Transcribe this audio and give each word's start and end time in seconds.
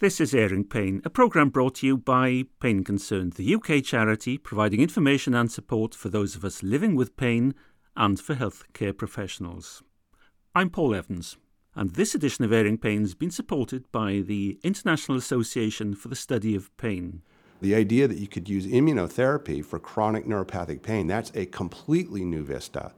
This 0.00 0.20
is 0.20 0.34
Airing 0.34 0.64
Pain, 0.64 1.00
a 1.04 1.08
programme 1.08 1.50
brought 1.50 1.76
to 1.76 1.86
you 1.86 1.96
by 1.96 2.46
Pain 2.58 2.82
Concern, 2.82 3.30
the 3.30 3.54
UK 3.54 3.80
charity 3.84 4.36
providing 4.36 4.80
information 4.80 5.34
and 5.34 5.52
support 5.52 5.94
for 5.94 6.08
those 6.08 6.34
of 6.34 6.44
us 6.44 6.64
living 6.64 6.96
with 6.96 7.16
pain 7.16 7.54
and 7.96 8.18
for 8.18 8.34
healthcare 8.34 8.96
professionals. 8.96 9.84
I'm 10.52 10.68
Paul 10.68 10.96
Evans, 10.96 11.36
and 11.76 11.90
this 11.90 12.12
edition 12.12 12.44
of 12.44 12.52
Airing 12.52 12.76
Pain 12.76 13.02
has 13.02 13.14
been 13.14 13.30
supported 13.30 13.84
by 13.92 14.14
the 14.14 14.58
International 14.64 15.16
Association 15.16 15.94
for 15.94 16.08
the 16.08 16.16
Study 16.16 16.56
of 16.56 16.76
Pain. 16.76 17.22
The 17.60 17.76
idea 17.76 18.08
that 18.08 18.18
you 18.18 18.26
could 18.26 18.48
use 18.48 18.66
immunotherapy 18.66 19.64
for 19.64 19.78
chronic 19.78 20.26
neuropathic 20.26 20.82
pain, 20.82 21.06
that's 21.06 21.30
a 21.36 21.46
completely 21.46 22.24
new 22.24 22.42
vista. 22.42 22.92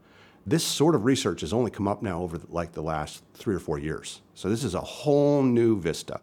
This 0.46 0.64
sort 0.64 0.94
of 0.94 1.04
research 1.04 1.42
has 1.42 1.52
only 1.52 1.70
come 1.70 1.88
up 1.88 2.02
now 2.02 2.22
over 2.22 2.40
like 2.48 2.72
the 2.72 2.82
last 2.82 3.22
three 3.34 3.54
or 3.54 3.60
four 3.60 3.78
years. 3.78 4.22
So 4.32 4.48
this 4.48 4.64
is 4.64 4.74
a 4.74 4.80
whole 4.80 5.42
new 5.42 5.78
vista. 5.78 6.22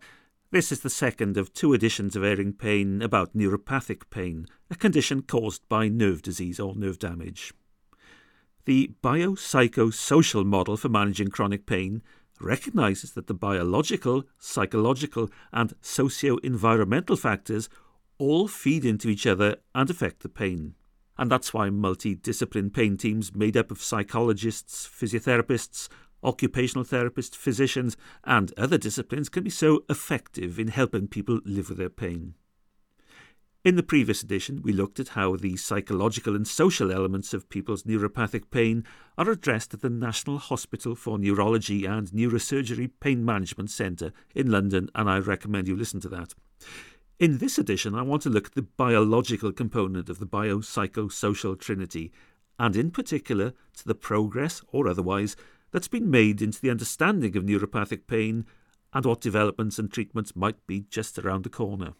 This 0.54 0.72
is 0.72 0.82
the 0.82 0.90
second 0.92 1.36
of 1.36 1.52
two 1.52 1.74
editions 1.74 2.16
of 2.16 2.24
Airing 2.24 2.54
Pain 2.54 3.02
about 3.02 3.36
neuropathic 3.36 4.04
pain, 4.12 4.46
a 4.70 4.76
condition 4.76 5.23
caused 5.23 5.68
by 5.68 5.88
nerve 5.88 6.22
disease 6.22 6.60
or 6.60 6.76
nerve 6.76 7.00
damage. 7.00 7.55
The 8.66 8.91
biopsychosocial 9.02 10.46
model 10.46 10.77
for 10.77 10.90
managing 10.90 11.30
chronic 11.30 11.66
pain 11.66 12.04
recognises 12.40 13.13
that 13.13 13.26
the 13.26 13.34
biological, 13.34 14.26
psychological, 14.38 15.32
and 15.52 15.74
socio 15.82 16.38
environmental 16.44 17.16
factors 17.16 17.68
all 18.20 18.48
feed 18.48 18.85
into 18.85 19.10
each 19.10 19.26
other 19.26 19.55
and 19.74 19.90
affect 19.90 20.20
the 20.20 20.30
pain. 20.30 20.76
And 21.18 21.32
that's 21.32 21.52
why 21.52 21.70
multidiscipline 21.70 22.72
pain 22.72 22.96
teams 22.96 23.34
made 23.34 23.58
up 23.58 23.72
of 23.72 23.82
psychologists, 23.82 24.88
physiotherapists, 24.88 25.90
occupational 26.23 26.86
therapists, 26.86 27.36
physicians, 27.36 27.98
and 28.23 28.54
other 28.58 28.77
disciplines 28.77 29.30
can 29.30 29.44
be 29.44 29.50
so 29.50 29.84
effective 29.90 30.59
in 30.59 30.70
helping 30.70 31.08
people 31.08 31.40
live 31.46 31.70
with 31.70 31.77
their 31.77 31.90
pain. 31.90 32.36
In 33.63 33.77
the 33.77 33.84
previous 33.84 34.22
edition, 34.22 34.62
we 34.62 34.74
looked 34.74 34.99
at 34.99 35.10
how 35.10 35.38
the 35.38 35.55
psychological 35.55 36.35
and 36.35 36.46
social 36.46 36.91
elements 36.91 37.34
of 37.34 37.48
people's 37.48 37.84
neuropathic 37.84 38.51
pain 38.51 38.84
are 39.18 39.29
addressed 39.29 39.74
at 39.74 39.79
the 39.79 39.90
National 39.90 40.38
Hospital 40.38 40.96
for 40.96 41.18
Neurology 41.18 41.85
and 41.85 42.10
Neurosurgery 42.10 42.91
Pain 42.99 43.24
Management 43.24 43.71
Centre 43.71 44.12
in 44.35 44.51
London, 44.51 44.90
and 44.94 45.10
I 45.10 45.20
recommend 45.20 45.70
you 45.70 45.77
listen 45.77 46.01
to 46.01 46.10
that. 46.10 46.34
In 47.20 47.38
this 47.38 47.57
edition, 47.57 47.96
I 47.96 48.01
want 48.01 48.21
to 48.24 48.29
look 48.29 48.48
at 48.48 48.55
the 48.55 48.63
biological 48.63 49.54
component 49.54 50.10
of 50.10 50.20
the 50.20 50.27
biopsychosocial 50.27 51.57
trinity, 51.57 52.12
and 52.60 52.76
in 52.76 52.91
particular 52.91 53.54
to 53.77 53.85
the 53.85 53.96
progress, 53.96 54.62
or 54.74 54.90
otherwise, 54.90 55.38
that's 55.74 55.90
been 55.90 56.10
made 56.10 56.41
into 56.41 56.62
the 56.62 56.70
understanding 56.70 57.35
of 57.35 57.43
neuropathic 57.43 58.07
pain 58.07 58.46
and 58.93 59.05
what 59.05 59.20
developments 59.20 59.79
and 59.79 59.91
treatments 59.91 60.35
might 60.35 60.66
be 60.68 60.85
just 60.90 61.18
around 61.18 61.43
the 61.43 61.49
corner. 61.49 61.93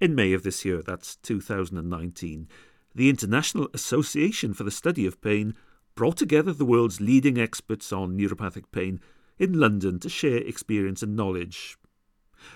In 0.00 0.14
May 0.14 0.34
of 0.34 0.42
this 0.42 0.64
year, 0.64 0.82
that's 0.82 1.16
2019, 1.16 2.46
the 2.94 3.08
International 3.08 3.68
Association 3.72 4.52
for 4.52 4.64
the 4.64 4.70
Study 4.70 5.06
of 5.06 5.22
Pain 5.22 5.54
brought 5.94 6.18
together 6.18 6.52
the 6.52 6.66
world's 6.66 7.00
leading 7.00 7.38
experts 7.38 7.90
on 7.90 8.18
neuropathic 8.18 8.64
pain 8.70 9.00
in 9.38 9.58
London 9.58 9.98
to 10.00 10.10
share 10.10 10.38
experience 10.38 11.02
and 11.02 11.16
knowledge. 11.16 11.78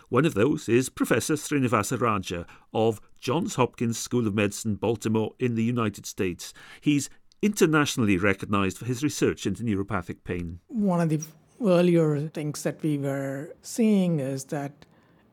One 0.09 0.27
of 0.27 0.35
those 0.35 0.69
is 0.69 0.89
Professor 0.89 1.35
Srinivasa 1.35 1.99
Raja 1.99 2.47
of 2.75 3.01
Johns 3.21 3.55
Hopkins 3.55 3.99
School 3.99 4.27
of 4.27 4.35
Medicine, 4.35 4.75
Baltimore, 4.75 5.33
in 5.39 5.55
the 5.55 5.65
United 5.65 6.05
States. 6.05 6.53
He's 6.81 7.09
internationally 7.47 8.19
recognized 8.19 8.77
for 8.79 8.85
his 8.85 9.03
research 9.03 9.47
into 9.47 9.63
neuropathic 9.63 10.19
pain. 10.25 10.59
One 10.69 11.01
of 11.01 11.09
the 11.09 11.23
earlier 11.65 12.29
things 12.29 12.63
that 12.65 12.83
we 12.83 12.99
were 12.99 13.55
seeing 13.63 14.21
is 14.21 14.45
that 14.47 14.73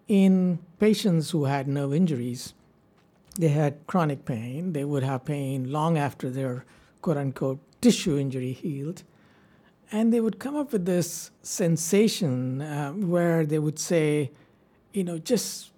in 0.08 0.60
patients 0.80 1.32
who 1.32 1.46
had 1.46 1.68
nerve 1.68 1.94
injuries, 1.94 2.54
they 3.40 3.50
had 3.50 3.86
chronic 3.88 4.26
pain. 4.26 4.74
They 4.74 4.86
would 4.86 5.04
have 5.04 5.26
pain 5.26 5.72
long 5.72 5.98
after 5.98 6.30
their 6.30 6.66
quote 7.02 7.18
unquote 7.18 7.60
tissue 7.82 8.18
injury 8.18 8.54
healed. 8.54 9.04
And 9.92 10.14
they 10.14 10.22
would 10.22 10.40
come 10.40 10.56
up 10.56 10.72
with 10.72 10.86
this 10.86 11.32
sensation 11.42 12.62
uh, 12.62 12.92
where 12.92 13.46
they 13.46 13.60
would 13.60 13.80
say, 13.80 14.32
you 14.92 15.04
know, 15.04 15.18
just 15.18 15.72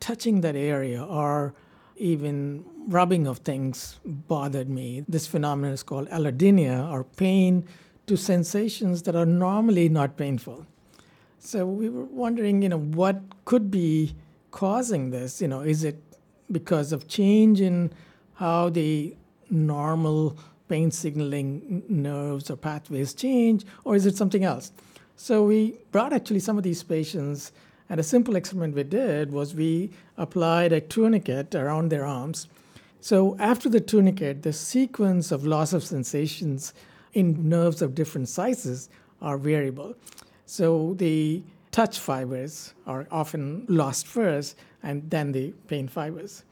touching 0.00 0.40
that 0.42 0.56
area 0.56 1.02
or 1.02 1.54
even 1.96 2.64
rubbing 2.88 3.26
of 3.26 3.38
things 3.38 3.98
bothered 4.04 4.68
me. 4.68 5.04
This 5.08 5.26
phenomenon 5.26 5.72
is 5.72 5.82
called 5.82 6.08
allodynia, 6.08 6.90
or 6.90 7.04
pain 7.04 7.66
to 8.06 8.16
sensations 8.16 9.02
that 9.02 9.16
are 9.16 9.26
normally 9.26 9.88
not 9.88 10.16
painful. 10.16 10.66
So 11.38 11.66
we 11.66 11.88
were 11.88 12.04
wondering, 12.04 12.62
you 12.62 12.68
know, 12.68 12.78
what 12.78 13.20
could 13.44 13.70
be 13.70 14.14
causing 14.50 15.10
this? 15.10 15.40
You 15.40 15.48
know, 15.48 15.60
is 15.60 15.84
it 15.84 16.02
because 16.50 16.92
of 16.92 17.08
change 17.08 17.60
in 17.60 17.92
how 18.34 18.68
the 18.68 19.16
normal 19.50 20.36
pain 20.68 20.90
signaling 20.90 21.82
nerves 21.88 22.50
or 22.50 22.56
pathways 22.56 23.14
change, 23.14 23.64
or 23.84 23.94
is 23.94 24.06
it 24.06 24.16
something 24.16 24.44
else? 24.44 24.72
So 25.16 25.44
we 25.44 25.78
brought 25.92 26.12
actually 26.12 26.40
some 26.40 26.58
of 26.58 26.64
these 26.64 26.82
patients, 26.82 27.52
and 27.88 28.00
a 28.00 28.02
simple 28.02 28.36
experiment 28.36 28.74
we 28.74 28.82
did 28.82 29.32
was 29.32 29.54
we 29.54 29.90
applied 30.16 30.72
a 30.72 30.80
tourniquet 30.80 31.54
around 31.54 31.90
their 31.90 32.06
arms 32.06 32.48
so, 33.04 33.36
after 33.38 33.68
the 33.68 33.82
tourniquet, 33.82 34.44
the 34.44 34.54
sequence 34.54 35.30
of 35.30 35.44
loss 35.44 35.74
of 35.74 35.84
sensations 35.84 36.72
in 37.12 37.50
nerves 37.50 37.82
of 37.82 37.94
different 37.94 38.30
sizes 38.30 38.88
are 39.20 39.36
variable. 39.36 39.94
So, 40.46 40.94
the 40.94 41.42
touch 41.70 41.98
fibers 41.98 42.72
are 42.86 43.06
often 43.10 43.66
lost 43.68 44.06
first 44.06 44.56
and 44.82 45.10
then 45.10 45.32
the 45.32 45.52
pain 45.68 45.86
fibers. 45.86 46.44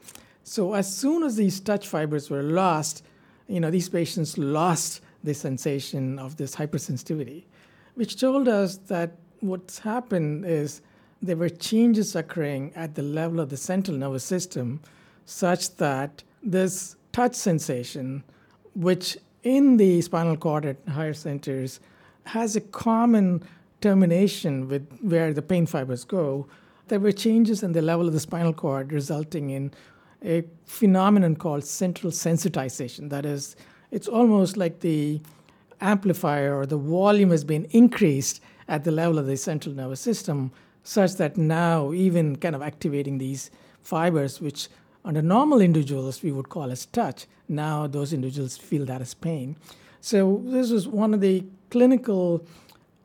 So, 0.43 0.75
as 0.75 0.95
soon 0.95 1.23
as 1.23 1.37
these 1.37 1.59
touch 1.59 1.87
fibers 1.87 2.29
were 2.29 2.43
lost, 2.43 3.03
you 3.47 3.59
know, 3.59 3.71
these 3.71 3.89
patients 3.89 4.37
lost 4.37 5.01
the 5.23 5.33
sensation 5.33 6.19
of 6.19 6.37
this 6.37 6.55
hypersensitivity, 6.55 7.45
which 7.95 8.19
told 8.19 8.47
us 8.47 8.77
that 8.89 9.17
what's 9.39 9.79
happened 9.79 10.45
is 10.45 10.83
there 11.23 11.37
were 11.37 11.49
changes 11.49 12.15
occurring 12.15 12.73
at 12.75 12.95
the 12.95 13.01
level 13.01 13.39
of 13.39 13.49
the 13.49 13.55
central 13.55 13.95
nervous 13.95 14.25
system 14.25 14.81
such 15.25 15.77
that 15.77 16.21
this 16.43 16.97
touch 17.13 17.33
sensation, 17.33 18.23
which 18.75 19.17
in 19.43 19.77
the 19.77 20.01
spinal 20.01 20.35
cord 20.35 20.65
at 20.65 20.75
higher 20.89 21.13
centers 21.13 21.79
has 22.25 22.57
a 22.57 22.61
common 22.61 23.41
termination 23.79 24.67
with 24.67 24.85
where 24.99 25.33
the 25.33 25.41
pain 25.41 25.65
fibers 25.65 26.03
go, 26.03 26.45
there 26.89 26.99
were 26.99 27.13
changes 27.13 27.63
in 27.63 27.71
the 27.71 27.81
level 27.81 28.05
of 28.05 28.13
the 28.13 28.19
spinal 28.19 28.53
cord 28.53 28.91
resulting 28.91 29.49
in 29.49 29.71
a 30.25 30.43
phenomenon 30.65 31.37
called 31.37 31.63
central 31.63 32.11
sensitization. 32.11 33.09
That 33.09 33.25
is, 33.25 33.55
it's 33.91 34.09
almost 34.09 34.57
like 34.57 34.81
the 34.81 35.21
amplifier 35.79 36.53
or 36.57 36.65
the 36.65 36.77
volume 36.77 37.31
has 37.31 37.45
been 37.45 37.65
increased 37.71 38.41
at 38.67 38.83
the 38.83 38.91
level 38.91 39.19
of 39.19 39.25
the 39.25 39.37
central 39.37 39.73
nervous 39.73 40.01
system, 40.01 40.51
such 40.83 41.15
that 41.15 41.37
now, 41.37 41.93
even 41.93 42.35
kind 42.35 42.55
of 42.55 42.61
activating 42.61 43.17
these 43.17 43.49
fibers, 43.81 44.41
which 44.41 44.67
under 45.05 45.21
normal 45.21 45.61
individuals, 45.61 46.23
we 46.23 46.31
would 46.31 46.49
call 46.49 46.71
as 46.71 46.85
touch. 46.85 47.25
Now, 47.49 47.87
those 47.87 48.13
individuals 48.13 48.57
feel 48.57 48.85
that 48.85 49.01
as 49.01 49.13
pain. 49.13 49.55
So, 50.01 50.41
this 50.45 50.71
was 50.71 50.87
one 50.87 51.13
of 51.13 51.21
the 51.21 51.45
clinical 51.69 52.45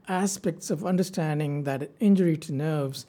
aspects 0.09 0.71
of 0.71 0.84
understanding 0.84 1.65
that 1.65 1.91
injury 2.00 2.37
to 2.37 2.53
nerves 2.53 3.06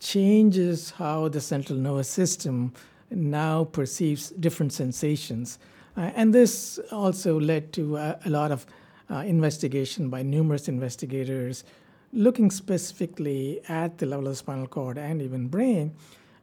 changes 0.00 0.90
how 0.90 1.28
the 1.28 1.40
central 1.40 1.78
nervous 1.78 2.08
system 2.08 2.72
now 3.10 3.64
perceives 3.64 4.30
different 4.30 4.72
sensations. 4.72 5.58
Uh, 5.96 6.10
and 6.14 6.34
this 6.34 6.78
also 6.90 7.38
led 7.38 7.72
to 7.74 7.96
a, 7.96 8.18
a 8.24 8.30
lot 8.30 8.50
of 8.50 8.66
uh, 9.10 9.16
investigation 9.18 10.08
by 10.08 10.22
numerous 10.22 10.68
investigators 10.68 11.64
looking 12.12 12.50
specifically 12.50 13.60
at 13.68 13.98
the 13.98 14.06
level 14.06 14.28
of 14.28 14.36
spinal 14.36 14.66
cord 14.66 14.98
and 14.98 15.22
even 15.22 15.48
brain 15.48 15.94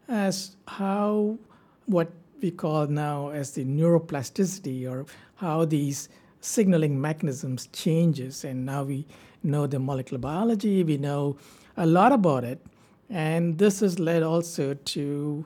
as 0.07 0.56
how 0.68 1.38
what 1.86 2.12
we 2.42 2.50
call 2.50 2.88
now 2.88 3.30
as 3.30 3.51
the 3.51 3.63
neuroplasticity 3.63 4.89
or 4.89 5.06
how 5.36 5.66
these 5.66 6.10
signaling 6.42 7.00
mechanisms 7.00 7.68
changes 7.74 8.44
and 8.44 8.66
now 8.66 8.83
we 8.83 9.06
know 9.44 9.68
the 9.68 9.77
molecular 9.77 10.19
biology 10.19 10.83
we 10.83 10.98
know 10.98 11.38
a 11.77 11.86
lot 11.86 12.12
about 12.12 12.44
it 12.44 12.66
and 13.10 13.57
this 13.57 13.81
has 13.81 14.00
led 14.00 14.24
also 14.24 14.74
to 14.74 15.45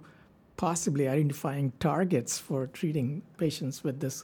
possibly 0.56 1.08
identifying 1.08 1.74
targets 1.80 2.38
for 2.38 2.68
treating 2.68 3.22
patients 3.38 3.84
with 3.84 4.00
this 4.00 4.24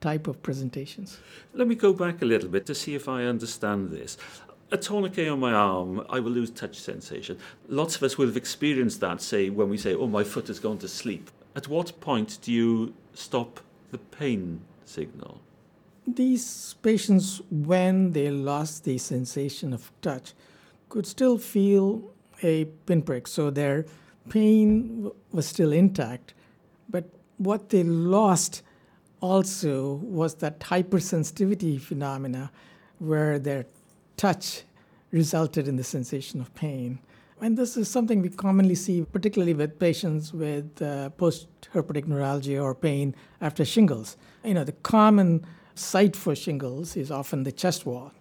type 0.00 0.26
of 0.26 0.42
presentations. 0.42 1.18
Let 1.52 1.68
me 1.68 1.74
go 1.74 1.92
back 1.92 2.22
a 2.22 2.24
little 2.24 2.48
bit 2.48 2.66
to 2.66 2.74
see 2.74 2.94
if 2.94 3.08
I 3.08 3.24
understand 3.24 3.90
this. 3.90 4.16
A 4.72 4.76
tourniquet 4.76 5.28
on 5.28 5.40
my 5.40 5.52
arm, 5.52 6.06
I 6.08 6.20
will 6.20 6.32
lose 6.32 6.50
touch 6.50 6.78
sensation. 6.78 7.38
Lots 7.68 7.96
of 7.96 8.02
us 8.04 8.16
will 8.16 8.26
have 8.26 8.36
experienced 8.36 9.00
that, 9.00 9.20
say, 9.20 9.50
when 9.50 9.68
we 9.68 9.76
say, 9.76 9.94
oh, 9.94 10.06
my 10.06 10.22
foot 10.22 10.46
has 10.48 10.60
gone 10.60 10.78
to 10.78 10.88
sleep 10.88 11.30
at 11.54 11.68
what 11.68 12.00
point 12.00 12.38
do 12.42 12.52
you 12.52 12.94
stop 13.14 13.60
the 13.90 13.98
pain 13.98 14.60
signal? 14.84 15.40
These 16.06 16.76
patients, 16.82 17.40
when 17.50 18.12
they 18.12 18.30
lost 18.30 18.84
the 18.84 18.98
sensation 18.98 19.72
of 19.72 19.92
touch, 20.00 20.32
could 20.88 21.06
still 21.06 21.38
feel 21.38 22.12
a 22.42 22.64
pinprick. 22.86 23.26
So 23.26 23.50
their 23.50 23.86
pain 24.28 25.10
was 25.32 25.46
still 25.46 25.72
intact. 25.72 26.34
But 26.88 27.04
what 27.38 27.68
they 27.68 27.84
lost 27.84 28.62
also 29.20 29.94
was 29.94 30.36
that 30.36 30.60
hypersensitivity 30.60 31.80
phenomena 31.80 32.50
where 32.98 33.38
their 33.38 33.66
touch 34.20 34.64
resulted 35.12 35.66
in 35.66 35.76
the 35.76 35.84
sensation 35.96 36.42
of 36.42 36.54
pain. 36.54 36.98
And 37.40 37.56
this 37.56 37.78
is 37.78 37.88
something 37.88 38.20
we 38.20 38.28
commonly 38.28 38.74
see, 38.74 39.02
particularly 39.02 39.54
with 39.54 39.78
patients 39.78 40.34
with 40.34 40.82
uh, 40.82 41.08
post 41.22 41.48
herpetic 41.72 42.06
neuralgia 42.06 42.60
or 42.60 42.74
pain 42.74 43.14
after 43.40 43.64
shingles. 43.64 44.18
You 44.44 44.52
know, 44.52 44.64
the 44.64 44.78
common 44.96 45.46
site 45.74 46.14
for 46.14 46.34
shingles 46.36 46.96
is 46.96 47.10
often 47.10 47.44
the 47.44 47.52
chest 47.62 47.86
wall. 47.86 48.12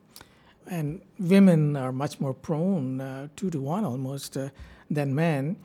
And 0.71 1.01
women 1.19 1.75
are 1.75 1.91
much 1.91 2.21
more 2.21 2.33
prone, 2.33 3.01
uh, 3.01 3.27
two 3.35 3.49
to 3.49 3.59
one 3.59 3.83
almost, 3.83 4.37
uh, 4.37 4.49
than 4.89 5.13
men. 5.13 5.57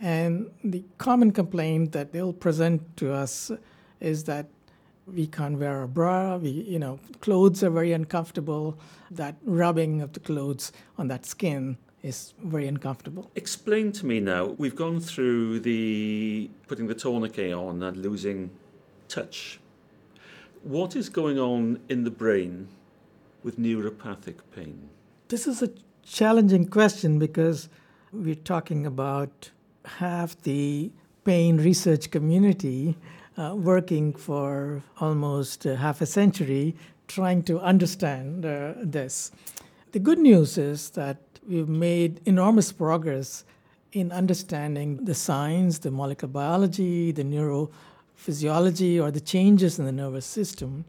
And 0.00 0.50
the 0.64 0.82
common 0.98 1.30
complaint 1.30 1.92
that 1.92 2.12
they'll 2.12 2.32
present 2.46 2.96
to 2.96 3.12
us 3.12 3.52
is 4.00 4.24
that 4.24 4.46
we 5.06 5.26
can't 5.26 5.58
wear 5.58 5.82
a 5.82 5.88
bra, 5.88 6.36
we, 6.36 6.50
you 6.50 6.78
know, 6.78 6.98
clothes 7.20 7.62
are 7.62 7.70
very 7.70 7.92
uncomfortable, 7.92 8.78
that 9.10 9.36
rubbing 9.44 10.02
of 10.02 10.12
the 10.12 10.20
clothes 10.20 10.72
on 10.98 11.08
that 11.08 11.24
skin 11.24 11.78
is 12.02 12.34
very 12.42 12.66
uncomfortable. 12.66 13.30
Explain 13.34 13.92
to 13.92 14.06
me 14.06 14.20
now, 14.20 14.46
we've 14.58 14.76
gone 14.76 15.00
through 15.00 15.60
the 15.60 16.50
putting 16.66 16.86
the 16.86 16.94
tourniquet 16.94 17.52
on 17.52 17.82
and 17.82 17.96
losing 17.96 18.50
touch. 19.08 19.60
What 20.62 20.96
is 20.96 21.08
going 21.08 21.38
on 21.38 21.80
in 21.88 22.04
the 22.04 22.10
brain 22.10 22.68
with 23.42 23.58
neuropathic 23.58 24.36
pain? 24.54 24.88
This 25.28 25.46
is 25.46 25.62
a 25.62 25.70
challenging 26.04 26.66
question 26.68 27.18
because 27.18 27.68
we're 28.12 28.34
talking 28.34 28.86
about 28.86 29.50
half 29.84 30.40
the 30.42 30.90
pain 31.24 31.56
research 31.58 32.10
community 32.10 32.96
uh, 33.36 33.54
working 33.54 34.12
for 34.12 34.82
almost 35.00 35.66
uh, 35.66 35.76
half 35.76 36.00
a 36.00 36.06
century 36.06 36.74
trying 37.08 37.42
to 37.42 37.60
understand 37.60 38.44
uh, 38.44 38.74
this. 38.82 39.30
The 39.92 39.98
good 39.98 40.18
news 40.18 40.58
is 40.58 40.90
that 40.90 41.18
we've 41.48 41.68
made 41.68 42.20
enormous 42.24 42.72
progress 42.72 43.44
in 43.92 44.12
understanding 44.12 45.04
the 45.04 45.14
science, 45.14 45.78
the 45.78 45.90
molecular 45.90 46.32
biology, 46.32 47.12
the 47.12 47.24
neurophysiology, 47.24 49.02
or 49.02 49.10
the 49.10 49.20
changes 49.20 49.78
in 49.78 49.84
the 49.84 49.92
nervous 49.92 50.26
system. 50.26 50.84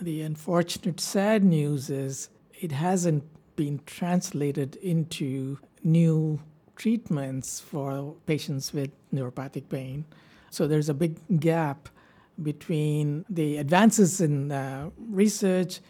The 0.00 0.22
unfortunate, 0.22 1.00
sad 1.00 1.44
news 1.44 1.88
is 1.88 2.28
it 2.60 2.72
hasn't 2.72 3.24
been 3.56 3.80
translated 3.86 4.76
into 4.76 5.58
new 5.84 6.40
treatments 6.76 7.60
for 7.60 8.14
patients 8.26 8.72
with 8.72 8.90
neuropathic 9.14 9.68
pain. 9.68 10.04
So 10.52 10.66
there's 10.66 10.90
a 10.90 10.94
big 10.94 11.40
gap 11.40 11.88
between 12.42 13.24
the 13.30 13.56
advances 13.56 14.20
in 14.20 14.52
uh, 14.52 14.90
research 15.08 15.80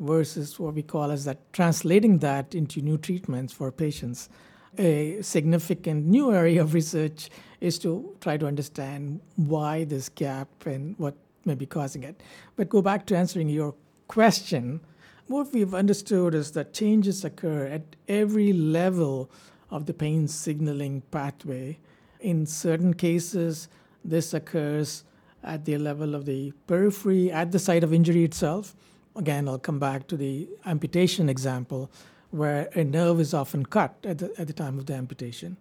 versus 0.00 0.58
what 0.58 0.74
we 0.74 0.82
call 0.82 1.12
as 1.12 1.24
that 1.24 1.52
translating 1.52 2.18
that 2.18 2.52
into 2.52 2.82
new 2.82 2.98
treatments 2.98 3.52
for 3.52 3.70
patients. 3.70 4.28
A 4.76 5.22
significant 5.22 6.06
new 6.06 6.32
area 6.32 6.62
of 6.62 6.74
research 6.74 7.30
is 7.60 7.78
to 7.78 8.16
try 8.20 8.36
to 8.36 8.46
understand 8.46 9.20
why 9.36 9.84
this 9.84 10.08
gap 10.08 10.48
and 10.66 10.98
what 10.98 11.14
may 11.44 11.54
be 11.54 11.66
causing 11.66 12.02
it. 12.02 12.20
But 12.56 12.68
go 12.68 12.82
back 12.82 13.06
to 13.06 13.16
answering 13.16 13.48
your 13.48 13.76
question. 14.08 14.80
What 15.28 15.52
we've 15.52 15.74
understood 15.74 16.34
is 16.34 16.52
that 16.52 16.74
changes 16.74 17.24
occur 17.24 17.66
at 17.66 17.94
every 18.08 18.52
level 18.52 19.30
of 19.70 19.86
the 19.86 19.94
pain 19.94 20.26
signaling 20.26 21.02
pathway. 21.12 21.78
In 22.18 22.46
certain 22.46 22.94
cases, 22.94 23.68
this 24.04 24.34
occurs 24.34 25.04
at 25.42 25.64
the 25.64 25.78
level 25.78 26.14
of 26.14 26.24
the 26.24 26.52
periphery, 26.66 27.30
at 27.30 27.52
the 27.52 27.58
site 27.58 27.84
of 27.84 27.92
injury 27.92 28.24
itself. 28.24 28.74
Again, 29.16 29.48
I'll 29.48 29.58
come 29.58 29.78
back 29.78 30.06
to 30.08 30.16
the 30.16 30.48
amputation 30.66 31.28
example, 31.28 31.90
where 32.30 32.68
a 32.74 32.84
nerve 32.84 33.20
is 33.20 33.32
often 33.34 33.66
cut 33.66 33.96
at 34.04 34.18
the, 34.18 34.32
at 34.38 34.46
the 34.46 34.52
time 34.52 34.78
of 34.78 34.86
the 34.86 34.94
amputation. 34.94 35.56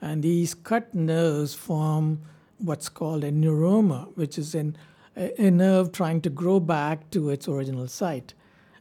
And 0.00 0.22
these 0.22 0.54
cut 0.54 0.94
nerves 0.94 1.54
form 1.54 2.20
what's 2.58 2.88
called 2.88 3.24
a 3.24 3.32
neuroma, 3.32 4.14
which 4.16 4.38
is 4.38 4.54
an, 4.54 4.76
a, 5.16 5.40
a 5.40 5.50
nerve 5.50 5.92
trying 5.92 6.20
to 6.22 6.30
grow 6.30 6.60
back 6.60 7.10
to 7.10 7.30
its 7.30 7.48
original 7.48 7.88
site. 7.88 8.34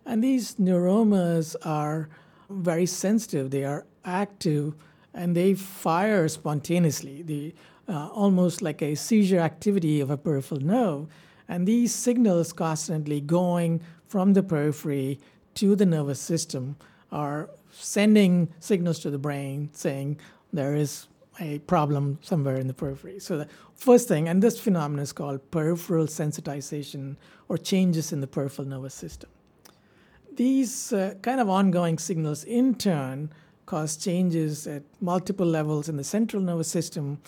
And 0.06 0.24
these 0.24 0.56
neuromas 0.56 1.56
are 1.66 2.10
very 2.50 2.86
sensitive, 2.86 3.52
they 3.52 3.64
are 3.64 3.86
active, 4.06 4.76
and 5.14 5.36
they 5.36 5.54
fire 5.54 6.28
spontaneously. 6.28 7.22
The 7.22 7.56
uh, 7.88 8.08
almost 8.14 8.62
like 8.62 8.82
a 8.82 8.96
seizure 8.96 9.40
activity 9.40 10.00
of 10.00 10.10
a 10.10 10.18
peripheral 10.18 10.62
nerve. 10.62 11.08
And 11.48 11.68
these 11.68 11.94
signals 11.94 12.54
constantly 12.54 13.20
going 13.22 13.82
from 14.08 14.34
the 14.34 14.44
periphery 14.44 15.20
to 15.56 15.76
the 15.76 15.86
nervous 15.86 16.20
system 16.20 16.78
are 17.12 17.50
sending 17.72 18.48
signals 18.60 19.00
to 19.00 19.10
the 19.10 19.18
brain 19.18 19.70
saying 19.74 20.20
there 20.52 20.76
is 20.76 21.08
a 21.40 21.60
problem 21.60 22.20
somewhere 22.22 22.58
in 22.58 22.68
the 22.68 22.74
periphery. 22.74 23.20
So 23.20 23.38
the 23.38 23.48
first 23.76 24.08
thing, 24.08 24.28
and 24.28 24.42
this 24.42 24.60
phenomenon 24.60 25.02
is 25.02 25.14
called 25.14 25.40
peripheral 25.52 26.06
sensitization 26.06 27.16
or 27.50 27.58
changes 27.58 28.14
in 28.14 28.22
the 28.22 28.28
peripheral 28.28 28.68
nervous 28.68 28.94
system. 28.94 29.30
These 30.36 30.94
uh, 30.94 31.16
kind 31.22 31.40
of 31.40 31.50
ongoing 31.50 31.98
signals 31.98 32.44
in 32.44 32.76
turn 32.76 33.32
cause 33.66 33.98
changes 33.98 34.68
at 34.68 34.84
multiple 35.00 35.46
levels 35.46 35.90
in 35.90 35.98
the 35.98 36.04
central 36.04 36.42
nervous 36.42 36.68
system, 36.68 37.20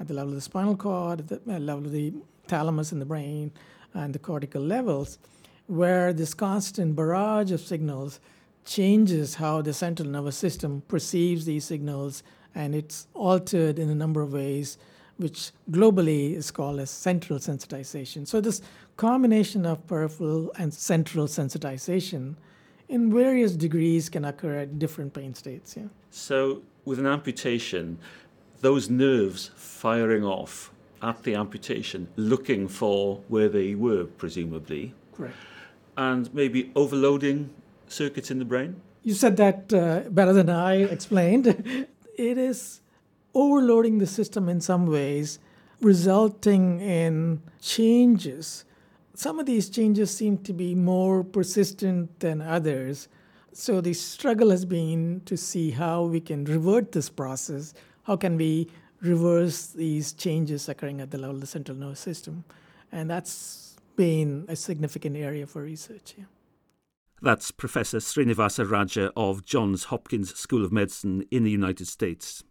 at 0.00 0.08
the 0.08 0.14
level 0.14 0.30
of 0.30 0.36
the 0.36 0.40
spinal 0.40 0.76
cord, 0.76 1.20
at 1.20 1.28
the 1.28 1.54
uh, 1.54 1.58
level 1.58 1.86
of 1.86 1.92
the 1.92 2.12
thalamus 2.48 2.92
in 2.92 2.98
the 2.98 3.04
brain, 3.04 3.52
and 3.94 4.14
the 4.14 4.18
cortical 4.18 4.62
levels, 4.62 5.18
where 5.66 6.12
this 6.12 6.34
constant 6.34 6.94
barrage 6.96 7.50
of 7.50 7.60
signals 7.60 8.20
changes 8.64 9.36
how 9.36 9.62
the 9.62 9.72
central 9.72 10.08
nervous 10.08 10.36
system 10.36 10.82
perceives 10.88 11.44
these 11.44 11.64
signals, 11.64 12.22
and 12.54 12.74
it's 12.74 13.06
altered 13.14 13.78
in 13.78 13.90
a 13.90 13.94
number 13.94 14.22
of 14.22 14.32
ways, 14.32 14.78
which 15.16 15.52
globally 15.70 16.34
is 16.34 16.50
called 16.50 16.80
as 16.80 16.90
central 16.90 17.38
sensitization. 17.38 18.26
So, 18.26 18.40
this 18.40 18.62
combination 18.96 19.66
of 19.66 19.86
peripheral 19.86 20.52
and 20.58 20.72
central 20.72 21.26
sensitization 21.26 22.34
in 22.88 23.12
various 23.12 23.52
degrees 23.52 24.08
can 24.08 24.24
occur 24.24 24.58
at 24.60 24.78
different 24.78 25.14
pain 25.14 25.34
states. 25.34 25.76
Yeah. 25.76 25.84
So, 26.10 26.62
with 26.84 26.98
an 26.98 27.06
amputation, 27.06 27.98
those 28.64 28.88
nerves 28.88 29.50
firing 29.56 30.24
off 30.24 30.72
at 31.02 31.22
the 31.22 31.34
amputation, 31.34 32.08
looking 32.16 32.66
for 32.66 33.20
where 33.28 33.50
they 33.50 33.74
were, 33.74 34.04
presumably. 34.04 34.94
Correct. 35.14 35.36
And 35.98 36.32
maybe 36.32 36.72
overloading 36.74 37.50
circuits 37.86 38.30
in 38.30 38.38
the 38.38 38.44
brain? 38.46 38.80
You 39.02 39.12
said 39.12 39.36
that 39.36 39.72
uh, 39.72 40.08
better 40.08 40.32
than 40.32 40.48
I 40.48 40.76
explained. 40.76 41.46
it 42.16 42.38
is 42.38 42.80
overloading 43.34 43.98
the 43.98 44.06
system 44.06 44.48
in 44.48 44.62
some 44.62 44.86
ways, 44.86 45.38
resulting 45.82 46.80
in 46.80 47.42
changes. 47.60 48.64
Some 49.12 49.38
of 49.38 49.44
these 49.44 49.68
changes 49.68 50.10
seem 50.16 50.38
to 50.38 50.54
be 50.54 50.74
more 50.74 51.22
persistent 51.22 52.18
than 52.20 52.40
others. 52.40 53.08
So 53.52 53.82
the 53.82 53.92
struggle 53.92 54.48
has 54.50 54.64
been 54.64 55.20
to 55.26 55.36
see 55.36 55.72
how 55.72 56.04
we 56.04 56.20
can 56.20 56.46
revert 56.46 56.92
this 56.92 57.10
process 57.10 57.74
how 58.04 58.16
can 58.16 58.36
we 58.36 58.68
reverse 59.00 59.66
these 59.66 60.12
changes 60.12 60.68
occurring 60.68 61.00
at 61.00 61.10
the 61.10 61.18
level 61.18 61.36
of 61.36 61.40
the 61.40 61.46
central 61.46 61.76
nervous 61.76 62.00
system? 62.00 62.44
And 62.92 63.10
that's 63.10 63.76
been 63.96 64.46
a 64.48 64.56
significant 64.56 65.16
area 65.16 65.46
for 65.46 65.62
research. 65.62 66.14
Yeah. 66.16 66.24
That's 67.22 67.50
Professor 67.50 67.98
Srinivasa 67.98 68.70
Raja 68.70 69.10
of 69.16 69.44
Johns 69.44 69.84
Hopkins 69.84 70.34
School 70.34 70.64
of 70.64 70.72
Medicine 70.72 71.24
in 71.30 71.44
the 71.44 71.50
United 71.50 71.86
States. 71.86 72.44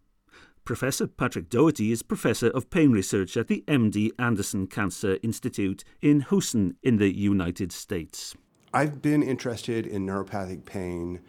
Professor 0.65 1.07
Patrick 1.07 1.49
Dougherty 1.49 1.91
is 1.91 2.01
Professor 2.01 2.47
of 2.47 2.69
Pain 2.69 2.91
Research 2.91 3.35
at 3.35 3.47
the 3.47 3.63
MD 3.67 4.11
Anderson 4.17 4.65
Cancer 4.65 5.17
Institute 5.21 5.83
in 6.01 6.21
Houston 6.29 6.77
in 6.81 6.97
the 6.97 7.13
United 7.13 7.71
States. 7.71 8.33
I've 8.73 9.01
been 9.01 9.21
interested 9.21 9.85
in 9.85 10.07
neuropathic 10.07 10.65
pain 10.65 11.19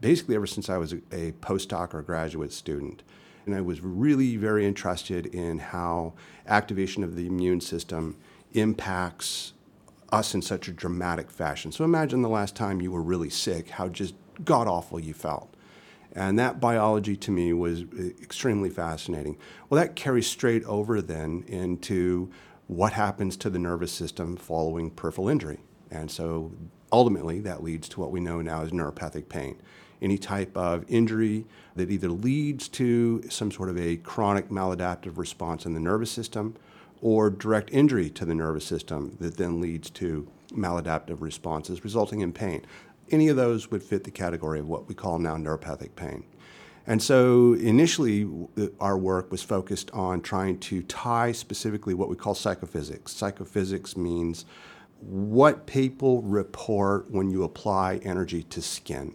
basically 0.00 0.36
ever 0.36 0.46
since 0.46 0.68
I 0.68 0.78
was 0.78 0.92
a, 0.92 0.96
a 1.12 1.32
postdoc 1.32 1.94
or 1.94 2.02
graduate 2.02 2.52
student. 2.52 3.02
And 3.48 3.56
I 3.56 3.62
was 3.62 3.80
really 3.80 4.36
very 4.36 4.66
interested 4.66 5.24
in 5.24 5.58
how 5.58 6.12
activation 6.46 7.02
of 7.02 7.16
the 7.16 7.26
immune 7.26 7.62
system 7.62 8.18
impacts 8.52 9.54
us 10.12 10.34
in 10.34 10.42
such 10.42 10.68
a 10.68 10.72
dramatic 10.72 11.30
fashion. 11.30 11.72
So 11.72 11.82
imagine 11.82 12.20
the 12.20 12.28
last 12.28 12.54
time 12.54 12.82
you 12.82 12.92
were 12.92 13.00
really 13.00 13.30
sick, 13.30 13.70
how 13.70 13.88
just 13.88 14.14
god 14.44 14.68
awful 14.68 15.00
you 15.00 15.14
felt. 15.14 15.54
And 16.12 16.38
that 16.38 16.60
biology 16.60 17.16
to 17.16 17.30
me 17.30 17.54
was 17.54 17.84
uh, 17.84 18.10
extremely 18.22 18.68
fascinating. 18.68 19.38
Well, 19.70 19.80
that 19.80 19.96
carries 19.96 20.26
straight 20.26 20.64
over 20.64 21.00
then 21.00 21.42
into 21.46 22.30
what 22.66 22.92
happens 22.92 23.34
to 23.38 23.48
the 23.48 23.58
nervous 23.58 23.92
system 23.92 24.36
following 24.36 24.90
peripheral 24.90 25.30
injury. 25.30 25.60
And 25.90 26.10
so 26.10 26.52
ultimately, 26.92 27.40
that 27.40 27.62
leads 27.62 27.88
to 27.90 28.00
what 28.00 28.10
we 28.10 28.20
know 28.20 28.42
now 28.42 28.60
as 28.60 28.72
neuropathic 28.72 29.30
pain. 29.30 29.58
Any 30.00 30.18
type 30.18 30.56
of 30.56 30.84
injury 30.88 31.44
that 31.76 31.90
either 31.90 32.08
leads 32.08 32.68
to 32.68 33.22
some 33.28 33.50
sort 33.50 33.68
of 33.68 33.78
a 33.78 33.96
chronic 33.96 34.48
maladaptive 34.48 35.18
response 35.18 35.66
in 35.66 35.74
the 35.74 35.80
nervous 35.80 36.10
system 36.10 36.56
or 37.00 37.30
direct 37.30 37.70
injury 37.72 38.10
to 38.10 38.24
the 38.24 38.34
nervous 38.34 38.64
system 38.64 39.16
that 39.20 39.36
then 39.36 39.60
leads 39.60 39.90
to 39.90 40.28
maladaptive 40.50 41.20
responses 41.20 41.84
resulting 41.84 42.20
in 42.20 42.32
pain. 42.32 42.64
Any 43.10 43.28
of 43.28 43.36
those 43.36 43.70
would 43.70 43.82
fit 43.82 44.04
the 44.04 44.10
category 44.10 44.60
of 44.60 44.68
what 44.68 44.88
we 44.88 44.94
call 44.94 45.18
now 45.18 45.36
neuropathic 45.36 45.94
pain. 45.96 46.24
And 46.86 47.02
so 47.02 47.52
initially, 47.52 48.28
our 48.80 48.96
work 48.96 49.30
was 49.30 49.42
focused 49.42 49.90
on 49.92 50.22
trying 50.22 50.58
to 50.60 50.82
tie 50.84 51.32
specifically 51.32 51.92
what 51.92 52.08
we 52.08 52.16
call 52.16 52.34
psychophysics. 52.34 53.12
Psychophysics 53.12 53.94
means 53.94 54.46
what 55.00 55.66
people 55.66 56.22
report 56.22 57.10
when 57.10 57.28
you 57.30 57.44
apply 57.44 58.00
energy 58.02 58.42
to 58.44 58.62
skin. 58.62 59.14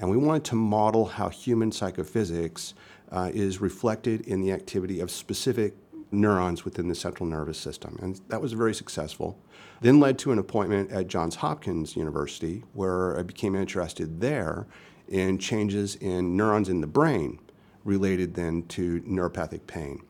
And 0.00 0.10
we 0.10 0.16
wanted 0.16 0.44
to 0.44 0.56
model 0.56 1.04
how 1.04 1.28
human 1.28 1.70
psychophysics 1.70 2.74
uh, 3.12 3.30
is 3.32 3.60
reflected 3.60 4.22
in 4.22 4.40
the 4.40 4.50
activity 4.50 5.00
of 5.00 5.10
specific 5.10 5.74
neurons 6.10 6.64
within 6.64 6.88
the 6.88 6.94
central 6.94 7.28
nervous 7.28 7.58
system. 7.58 7.98
And 8.02 8.20
that 8.28 8.40
was 8.40 8.52
very 8.52 8.74
successful. 8.74 9.38
Then 9.82 10.00
led 10.00 10.18
to 10.20 10.32
an 10.32 10.38
appointment 10.38 10.90
at 10.90 11.06
Johns 11.06 11.36
Hopkins 11.36 11.96
University, 11.96 12.64
where 12.72 13.18
I 13.18 13.22
became 13.22 13.54
interested 13.54 14.20
there 14.20 14.66
in 15.08 15.38
changes 15.38 15.96
in 15.96 16.36
neurons 16.36 16.68
in 16.68 16.80
the 16.80 16.86
brain 16.86 17.38
related 17.84 18.34
then 18.34 18.62
to 18.68 19.00
neuropathic 19.02 19.66
pain. 19.66 20.00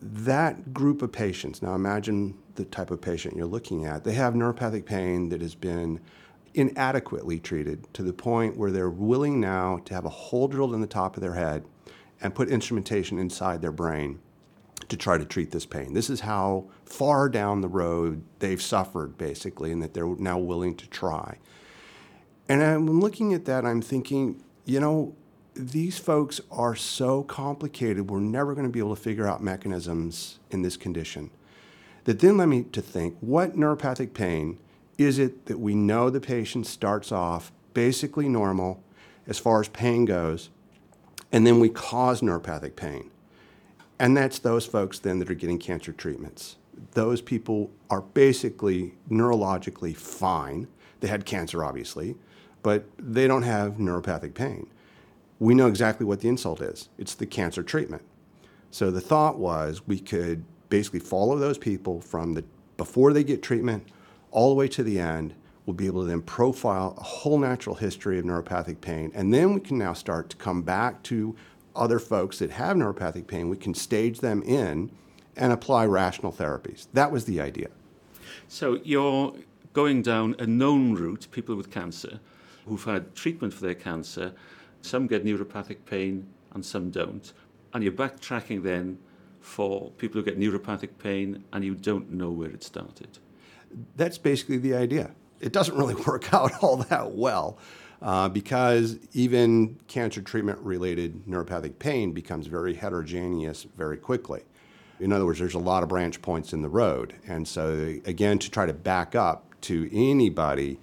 That 0.00 0.72
group 0.72 1.02
of 1.02 1.12
patients, 1.12 1.62
now 1.62 1.74
imagine 1.74 2.36
the 2.54 2.64
type 2.64 2.90
of 2.90 3.00
patient 3.00 3.36
you're 3.36 3.46
looking 3.46 3.84
at, 3.84 4.04
they 4.04 4.14
have 4.14 4.34
neuropathic 4.34 4.86
pain 4.86 5.28
that 5.28 5.40
has 5.40 5.54
been 5.54 6.00
inadequately 6.54 7.38
treated 7.38 7.92
to 7.94 8.02
the 8.02 8.12
point 8.12 8.56
where 8.56 8.70
they're 8.70 8.90
willing 8.90 9.40
now 9.40 9.78
to 9.84 9.94
have 9.94 10.04
a 10.04 10.10
hole 10.10 10.48
drilled 10.48 10.74
in 10.74 10.80
the 10.80 10.86
top 10.86 11.16
of 11.16 11.22
their 11.22 11.34
head 11.34 11.64
and 12.20 12.34
put 12.34 12.48
instrumentation 12.48 13.18
inside 13.18 13.62
their 13.62 13.72
brain 13.72 14.18
to 14.88 14.96
try 14.96 15.16
to 15.16 15.24
treat 15.24 15.50
this 15.50 15.66
pain. 15.66 15.94
This 15.94 16.10
is 16.10 16.20
how 16.20 16.68
far 16.84 17.28
down 17.28 17.60
the 17.60 17.68
road 17.68 18.22
they've 18.40 18.60
suffered, 18.60 19.16
basically, 19.16 19.72
and 19.72 19.82
that 19.82 19.94
they're 19.94 20.06
now 20.06 20.38
willing 20.38 20.74
to 20.76 20.88
try. 20.88 21.38
And 22.48 22.62
I'm 22.62 23.00
looking 23.00 23.32
at 23.32 23.44
that, 23.44 23.64
I'm 23.64 23.80
thinking, 23.80 24.42
you 24.64 24.80
know, 24.80 25.14
these 25.54 25.98
folks 25.98 26.40
are 26.50 26.74
so 26.74 27.22
complicated, 27.22 28.10
we're 28.10 28.20
never 28.20 28.54
going 28.54 28.66
to 28.66 28.72
be 28.72 28.80
able 28.80 28.94
to 28.94 29.00
figure 29.00 29.26
out 29.26 29.42
mechanisms 29.42 30.38
in 30.50 30.62
this 30.62 30.76
condition. 30.76 31.30
That 32.04 32.18
then 32.18 32.38
led 32.38 32.46
me 32.46 32.64
to 32.64 32.82
think 32.82 33.16
what 33.20 33.56
neuropathic 33.56 34.14
pain 34.14 34.58
is 35.00 35.18
it 35.18 35.46
that 35.46 35.58
we 35.58 35.74
know 35.74 36.10
the 36.10 36.20
patient 36.20 36.66
starts 36.66 37.10
off 37.10 37.50
basically 37.72 38.28
normal 38.28 38.82
as 39.26 39.38
far 39.38 39.60
as 39.60 39.68
pain 39.68 40.04
goes, 40.04 40.50
and 41.32 41.46
then 41.46 41.58
we 41.58 41.70
cause 41.70 42.20
neuropathic 42.20 42.76
pain? 42.76 43.10
And 43.98 44.14
that's 44.14 44.38
those 44.38 44.66
folks 44.66 44.98
then 44.98 45.18
that 45.18 45.30
are 45.30 45.34
getting 45.34 45.58
cancer 45.58 45.92
treatments. 45.92 46.56
Those 46.92 47.22
people 47.22 47.70
are 47.88 48.02
basically 48.02 48.94
neurologically 49.10 49.96
fine. 49.96 50.68
They 51.00 51.08
had 51.08 51.24
cancer, 51.24 51.64
obviously, 51.64 52.16
but 52.62 52.84
they 52.98 53.26
don't 53.26 53.42
have 53.42 53.78
neuropathic 53.78 54.34
pain. 54.34 54.66
We 55.38 55.54
know 55.54 55.66
exactly 55.66 56.04
what 56.04 56.20
the 56.20 56.28
insult 56.28 56.60
is 56.60 56.90
it's 56.98 57.14
the 57.14 57.26
cancer 57.26 57.62
treatment. 57.62 58.02
So 58.70 58.90
the 58.90 59.00
thought 59.00 59.38
was 59.38 59.86
we 59.86 59.98
could 59.98 60.44
basically 60.68 61.00
follow 61.00 61.38
those 61.38 61.56
people 61.56 62.02
from 62.02 62.34
the 62.34 62.44
before 62.76 63.14
they 63.14 63.24
get 63.24 63.42
treatment 63.42 63.88
all 64.30 64.48
the 64.48 64.54
way 64.54 64.68
to 64.68 64.82
the 64.82 64.98
end. 64.98 65.34
We'll 65.66 65.74
be 65.74 65.86
able 65.86 66.02
to 66.02 66.08
then 66.08 66.22
profile 66.22 66.94
a 66.98 67.02
whole 67.02 67.38
natural 67.38 67.76
history 67.76 68.18
of 68.18 68.24
neuropathic 68.24 68.80
pain. 68.80 69.12
And 69.14 69.32
then 69.32 69.54
we 69.54 69.60
can 69.60 69.78
now 69.78 69.92
start 69.92 70.30
to 70.30 70.36
come 70.36 70.62
back 70.62 71.02
to 71.04 71.36
other 71.76 71.98
folks 71.98 72.38
that 72.38 72.50
have 72.50 72.76
neuropathic 72.76 73.26
pain, 73.26 73.48
we 73.48 73.56
can 73.56 73.74
stage 73.74 74.20
them 74.20 74.42
in 74.42 74.90
and 75.36 75.52
apply 75.52 75.86
rational 75.86 76.32
therapies. 76.32 76.88
That 76.92 77.12
was 77.12 77.24
the 77.24 77.40
idea. 77.40 77.68
So 78.48 78.80
you're 78.82 79.34
going 79.72 80.02
down 80.02 80.34
a 80.38 80.46
known 80.46 80.94
route, 80.94 81.28
people 81.30 81.54
with 81.54 81.70
cancer 81.70 82.20
who've 82.66 82.84
had 82.84 83.14
treatment 83.14 83.54
for 83.54 83.62
their 83.62 83.74
cancer, 83.74 84.32
some 84.82 85.06
get 85.06 85.24
neuropathic 85.24 85.84
pain 85.86 86.26
and 86.52 86.64
some 86.64 86.90
don't. 86.90 87.32
And 87.72 87.84
you're 87.84 87.92
backtracking 87.92 88.62
then 88.62 88.98
for 89.40 89.90
people 89.92 90.20
who 90.20 90.24
get 90.24 90.38
neuropathic 90.38 90.90
pain 90.98 91.44
and 91.52 91.64
you 91.64 91.74
don't 91.74 92.10
know 92.10 92.30
where 92.30 92.50
it 92.50 92.62
started. 92.62 93.18
That's 93.96 94.18
basically 94.18 94.58
the 94.58 94.74
idea. 94.74 95.12
It 95.40 95.52
doesn't 95.52 95.76
really 95.76 95.94
work 96.06 96.32
out 96.32 96.52
all 96.62 96.78
that 96.78 97.12
well 97.12 97.58
uh, 98.02 98.28
because 98.28 98.98
even 99.12 99.78
cancer 99.88 100.22
treatment 100.22 100.58
related 100.60 101.26
neuropathic 101.26 101.78
pain 101.78 102.12
becomes 102.12 102.46
very 102.46 102.74
heterogeneous 102.74 103.66
very 103.76 103.96
quickly. 103.96 104.42
In 104.98 105.12
other 105.12 105.24
words, 105.24 105.38
there's 105.38 105.54
a 105.54 105.58
lot 105.58 105.82
of 105.82 105.88
branch 105.88 106.20
points 106.20 106.52
in 106.52 106.62
the 106.62 106.68
road. 106.68 107.14
And 107.26 107.48
so, 107.48 107.98
again, 108.04 108.38
to 108.38 108.50
try 108.50 108.66
to 108.66 108.74
back 108.74 109.14
up 109.14 109.46
to 109.62 109.88
anybody 109.92 110.78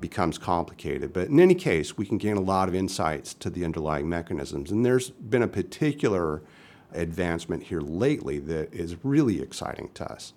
becomes 0.00 0.36
complicated. 0.36 1.12
But 1.12 1.28
in 1.28 1.40
any 1.40 1.54
case, 1.54 1.96
we 1.96 2.04
can 2.04 2.18
gain 2.18 2.36
a 2.36 2.40
lot 2.40 2.68
of 2.68 2.74
insights 2.74 3.32
to 3.34 3.48
the 3.48 3.64
underlying 3.64 4.08
mechanisms. 4.08 4.70
And 4.70 4.84
there's 4.84 5.10
been 5.10 5.42
a 5.42 5.48
particular 5.48 6.42
advancement 6.92 7.62
here 7.62 7.80
lately 7.80 8.38
that 8.40 8.74
is 8.74 8.96
really 9.02 9.40
exciting 9.40 9.88
to 9.94 10.12
us. 10.12 10.34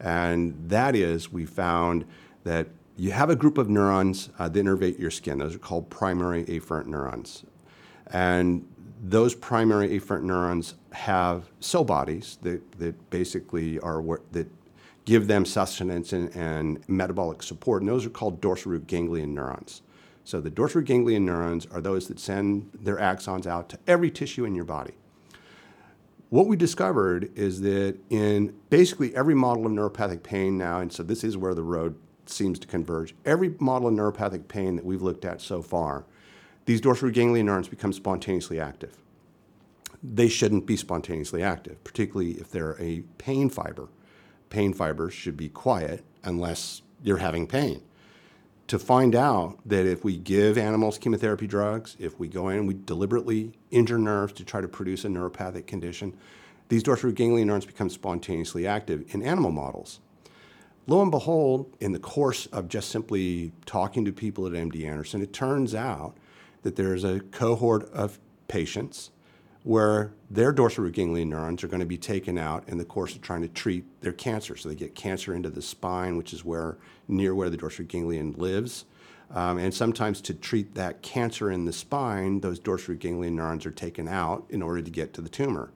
And 0.00 0.68
that 0.68 0.94
is, 0.94 1.32
we 1.32 1.46
found 1.46 2.04
that 2.44 2.68
you 2.96 3.10
have 3.12 3.30
a 3.30 3.36
group 3.36 3.58
of 3.58 3.68
neurons 3.68 4.30
uh, 4.38 4.48
that 4.48 4.64
innervate 4.64 4.98
your 4.98 5.10
skin. 5.10 5.38
Those 5.38 5.54
are 5.54 5.58
called 5.58 5.90
primary 5.90 6.44
afferent 6.44 6.86
neurons. 6.86 7.44
And 8.08 8.66
those 9.02 9.34
primary 9.34 9.88
afferent 9.98 10.22
neurons 10.22 10.74
have 10.92 11.50
cell 11.60 11.84
bodies 11.84 12.38
that, 12.42 12.60
that 12.78 13.10
basically 13.10 13.78
are 13.80 14.02
that 14.32 14.48
give 15.04 15.26
them 15.26 15.44
sustenance 15.44 16.12
and, 16.12 16.34
and 16.34 16.88
metabolic 16.88 17.42
support, 17.42 17.82
and 17.82 17.88
those 17.90 18.06
are 18.06 18.10
called 18.10 18.40
dorsal 18.40 18.72
root 18.72 18.86
ganglion 18.86 19.34
neurons. 19.34 19.82
So 20.24 20.40
the 20.40 20.50
dorsal 20.50 20.80
root 20.80 20.86
ganglion 20.86 21.26
neurons 21.26 21.66
are 21.66 21.80
those 21.80 22.08
that 22.08 22.18
send 22.18 22.70
their 22.72 22.96
axons 22.96 23.46
out 23.46 23.68
to 23.70 23.78
every 23.86 24.10
tissue 24.10 24.44
in 24.46 24.54
your 24.54 24.64
body. 24.64 24.94
What 26.30 26.46
we 26.46 26.56
discovered 26.56 27.30
is 27.36 27.60
that 27.60 27.96
in 28.10 28.54
basically 28.70 29.14
every 29.14 29.34
model 29.34 29.66
of 29.66 29.72
neuropathic 29.72 30.22
pain 30.22 30.58
now, 30.58 30.80
and 30.80 30.92
so 30.92 31.02
this 31.02 31.22
is 31.22 31.36
where 31.36 31.54
the 31.54 31.62
road 31.62 31.96
seems 32.26 32.58
to 32.58 32.66
converge. 32.66 33.14
Every 33.24 33.54
model 33.60 33.88
of 33.88 33.94
neuropathic 33.94 34.48
pain 34.48 34.76
that 34.76 34.84
we've 34.84 35.02
looked 35.02 35.24
at 35.24 35.40
so 35.40 35.62
far, 35.62 36.06
these 36.64 36.80
dorsal 36.80 37.10
ganglion 37.10 37.46
neurons 37.46 37.68
become 37.68 37.92
spontaneously 37.92 38.58
active. 38.58 38.96
They 40.02 40.28
shouldn't 40.28 40.66
be 40.66 40.76
spontaneously 40.76 41.42
active, 41.42 41.82
particularly 41.84 42.32
if 42.32 42.50
they're 42.50 42.80
a 42.80 43.04
pain 43.18 43.48
fiber. 43.48 43.88
Pain 44.50 44.72
fibers 44.72 45.14
should 45.14 45.36
be 45.36 45.48
quiet 45.48 46.04
unless 46.22 46.82
you're 47.02 47.18
having 47.18 47.46
pain. 47.46 47.82
To 48.68 48.78
find 48.78 49.14
out 49.14 49.58
that 49.66 49.84
if 49.84 50.04
we 50.04 50.16
give 50.16 50.56
animals 50.56 50.96
chemotherapy 50.96 51.46
drugs, 51.46 51.96
if 51.98 52.18
we 52.18 52.28
go 52.28 52.48
in 52.48 52.60
and 52.60 52.68
we 52.68 52.74
deliberately 52.74 53.52
injure 53.70 53.98
nerves 53.98 54.32
to 54.34 54.44
try 54.44 54.62
to 54.62 54.68
produce 54.68 55.04
a 55.04 55.08
neuropathic 55.08 55.66
condition, 55.66 56.16
these 56.70 56.82
dorsal 56.82 57.08
root 57.08 57.16
ganglion 57.16 57.48
neurons 57.48 57.66
become 57.66 57.90
spontaneously 57.90 58.66
active 58.66 59.04
in 59.14 59.22
animal 59.22 59.50
models. 59.50 60.00
Lo 60.86 61.02
and 61.02 61.10
behold, 61.10 61.74
in 61.80 61.92
the 61.92 61.98
course 61.98 62.46
of 62.46 62.68
just 62.68 62.90
simply 62.90 63.52
talking 63.66 64.04
to 64.04 64.12
people 64.12 64.46
at 64.46 64.52
MD 64.52 64.86
Anderson, 64.86 65.20
it 65.20 65.32
turns 65.32 65.74
out 65.74 66.16
that 66.62 66.76
there's 66.76 67.04
a 67.04 67.20
cohort 67.20 67.90
of 67.92 68.18
patients 68.48 69.10
where 69.64 70.12
their 70.30 70.52
dorsal 70.52 70.84
root 70.84 70.94
ganglion 70.94 71.30
neurons 71.30 71.64
are 71.64 71.68
going 71.68 71.80
to 71.80 71.86
be 71.86 71.96
taken 71.96 72.36
out 72.36 72.68
in 72.68 72.76
the 72.76 72.84
course 72.84 73.14
of 73.14 73.22
trying 73.22 73.40
to 73.40 73.48
treat 73.48 73.84
their 74.02 74.12
cancer. 74.12 74.56
So 74.56 74.68
they 74.68 74.74
get 74.74 74.94
cancer 74.94 75.34
into 75.34 75.48
the 75.48 75.62
spine, 75.62 76.16
which 76.16 76.32
is 76.34 76.44
where 76.44 76.76
near 77.08 77.34
where 77.34 77.50
the 77.50 77.56
dorsal 77.56 77.82
root 77.82 77.88
ganglion 77.88 78.34
lives. 78.36 78.84
Um, 79.30 79.58
and 79.58 79.72
sometimes 79.72 80.20
to 80.22 80.34
treat 80.34 80.74
that 80.74 81.00
cancer 81.00 81.50
in 81.50 81.64
the 81.64 81.72
spine, 81.72 82.40
those 82.40 82.58
dorsal 82.58 82.92
root 82.92 83.00
ganglion 83.00 83.36
neurons 83.36 83.64
are 83.64 83.70
taken 83.70 84.06
out 84.06 84.44
in 84.50 84.60
order 84.60 84.82
to 84.82 84.90
get 84.90 85.14
to 85.14 85.22
the 85.22 85.30
tumor. 85.30 85.72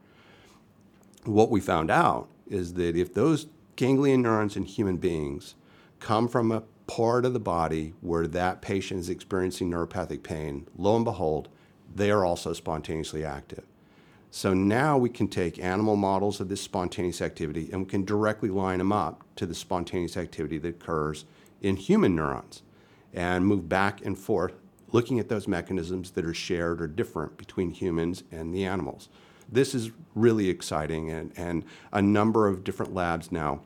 What 1.25 1.51
we 1.51 1.61
found 1.61 1.91
out 1.91 2.29
is 2.47 2.75
that 2.75 2.95
if 2.95 3.15
those 3.15 3.47
ganglion 3.77 4.21
neurons 4.21 4.55
in 4.55 4.65
human 4.65 4.99
beings 4.99 5.55
come 5.99 6.29
from 6.29 6.53
a 6.53 6.63
part 6.87 7.25
of 7.25 7.33
the 7.33 7.41
body 7.41 7.95
where 8.03 8.27
that 8.27 8.61
patient 8.61 9.01
is 9.01 9.09
experiencing 9.09 9.71
neuropathic 9.71 10.23
pain, 10.23 10.67
lo 10.77 10.95
and 10.95 11.07
behold, 11.07 11.49
they 11.95 12.11
are 12.11 12.25
also 12.25 12.53
spontaneously 12.53 13.25
active. 13.25 13.65
So 14.31 14.53
now 14.53 14.99
we 14.99 15.09
can 15.09 15.29
take 15.29 15.59
animal 15.59 15.97
models 15.97 16.41
of 16.41 16.49
this 16.49 16.61
spontaneous 16.61 17.23
activity 17.23 17.71
and 17.73 17.81
we 17.83 17.87
can 17.87 18.05
directly 18.05 18.51
line 18.51 18.79
them 18.79 18.93
up 18.93 19.25
to 19.37 19.47
the 19.47 19.55
spontaneous 19.55 20.17
activity 20.17 20.59
that 20.59 20.69
occurs 20.69 21.25
in 21.63 21.77
human 21.77 22.15
neurons 22.15 22.63
and 23.15 23.47
move 23.47 23.69
back 23.69 24.05
and 24.05 24.19
forth 24.19 24.55
looking 24.93 25.19
at 25.19 25.29
those 25.29 25.49
mechanisms 25.49 26.11
that 26.13 26.25
are 26.25 26.35
shared 26.35 26.81
or 26.81 26.87
different 26.87 27.37
between 27.37 27.71
humans 27.71 28.25
and 28.31 28.55
the 28.55 28.65
animals. 28.65 29.09
This 29.51 29.75
is 29.75 29.91
really 30.15 30.49
exciting, 30.49 31.11
and, 31.11 31.33
and 31.37 31.65
a 31.93 32.03
number 32.03 32.47
of 32.47 32.65
different 32.65 32.95
labs 32.95 33.33
now 33.33 33.63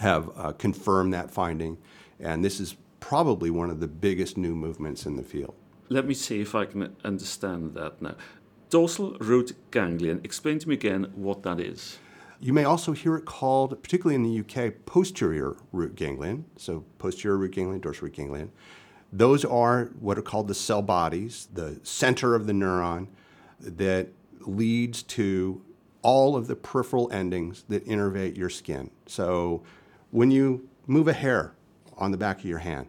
have 0.00 0.30
uh, 0.36 0.52
confirmed 0.52 1.12
that 1.12 1.30
finding, 1.30 1.78
and 2.18 2.44
this 2.44 2.60
is 2.60 2.76
probably 3.00 3.50
one 3.50 3.68
of 3.68 3.80
the 3.80 3.88
biggest 3.88 4.38
new 4.38 4.54
movements 4.54 5.04
in 5.04 5.16
the 5.16 5.22
field. 5.22 5.54
Let 5.88 6.06
me 6.06 6.14
see 6.14 6.40
if 6.40 6.54
I 6.54 6.64
can 6.64 6.96
understand 7.04 7.74
that 7.74 8.00
now. 8.00 8.14
Dorsal 8.72 9.18
root 9.20 9.54
ganglion, 9.70 10.22
explain 10.24 10.58
to 10.60 10.66
me 10.66 10.74
again 10.74 11.12
what 11.14 11.42
that 11.42 11.60
is. 11.60 11.98
You 12.40 12.54
may 12.54 12.64
also 12.64 12.92
hear 12.92 13.16
it 13.16 13.26
called, 13.26 13.82
particularly 13.82 14.14
in 14.14 14.22
the 14.22 14.40
UK, 14.40 14.72
posterior 14.86 15.56
root 15.72 15.94
ganglion. 15.94 16.46
So, 16.56 16.86
posterior 16.96 17.36
root 17.36 17.50
ganglion, 17.50 17.82
dorsal 17.82 18.06
root 18.06 18.14
ganglion. 18.14 18.50
Those 19.12 19.44
are 19.44 19.90
what 20.00 20.16
are 20.16 20.22
called 20.22 20.48
the 20.48 20.54
cell 20.54 20.80
bodies, 20.80 21.48
the 21.52 21.80
center 21.82 22.34
of 22.34 22.46
the 22.46 22.54
neuron 22.54 23.08
that 23.60 24.08
leads 24.40 25.02
to 25.02 25.60
all 26.00 26.34
of 26.34 26.46
the 26.46 26.56
peripheral 26.56 27.12
endings 27.12 27.64
that 27.68 27.86
innervate 27.86 28.38
your 28.38 28.48
skin. 28.48 28.90
So, 29.04 29.62
when 30.10 30.30
you 30.30 30.66
move 30.86 31.08
a 31.08 31.12
hair 31.12 31.52
on 31.98 32.10
the 32.10 32.16
back 32.16 32.38
of 32.38 32.46
your 32.46 32.60
hand, 32.60 32.88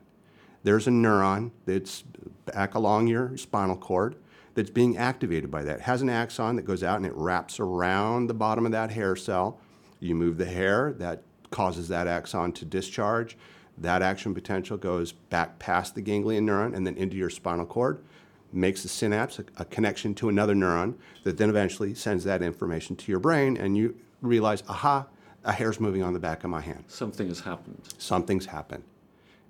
there's 0.63 0.87
a 0.87 0.91
neuron 0.91 1.51
that's 1.65 2.05
back 2.45 2.73
along 2.73 3.07
your 3.07 3.35
spinal 3.35 3.75
cord 3.75 4.15
that's 4.55 4.69
being 4.69 4.97
activated 4.97 5.49
by 5.49 5.63
that. 5.63 5.79
It 5.79 5.81
has 5.81 6.01
an 6.01 6.09
axon 6.09 6.55
that 6.57 6.63
goes 6.63 6.83
out 6.83 6.97
and 6.97 7.05
it 7.05 7.13
wraps 7.15 7.59
around 7.59 8.27
the 8.27 8.33
bottom 8.33 8.65
of 8.65 8.71
that 8.71 8.91
hair 8.91 9.15
cell. 9.15 9.59
You 9.99 10.15
move 10.15 10.37
the 10.37 10.45
hair, 10.45 10.93
that 10.93 11.23
causes 11.49 11.87
that 11.87 12.07
axon 12.07 12.51
to 12.53 12.65
discharge. 12.65 13.37
That 13.77 14.01
action 14.01 14.33
potential 14.33 14.77
goes 14.77 15.11
back 15.11 15.59
past 15.59 15.95
the 15.95 16.01
ganglion 16.01 16.45
neuron 16.45 16.75
and 16.75 16.85
then 16.85 16.95
into 16.97 17.15
your 17.15 17.29
spinal 17.29 17.65
cord, 17.65 18.03
makes 18.51 18.85
a 18.85 18.87
synapse, 18.87 19.39
a, 19.39 19.45
a 19.57 19.65
connection 19.65 20.13
to 20.15 20.29
another 20.29 20.53
neuron 20.53 20.95
that 21.23 21.37
then 21.37 21.49
eventually 21.49 21.95
sends 21.95 22.23
that 22.25 22.41
information 22.43 22.95
to 22.95 23.11
your 23.11 23.19
brain, 23.19 23.57
and 23.57 23.75
you 23.75 23.95
realize, 24.21 24.61
aha, 24.69 25.07
a 25.43 25.51
hair's 25.51 25.79
moving 25.79 26.03
on 26.03 26.13
the 26.13 26.19
back 26.19 26.43
of 26.43 26.49
my 26.49 26.61
hand. 26.61 26.83
Something 26.87 27.27
has 27.27 27.39
happened. 27.39 27.81
Something's 27.97 28.45
happened. 28.45 28.83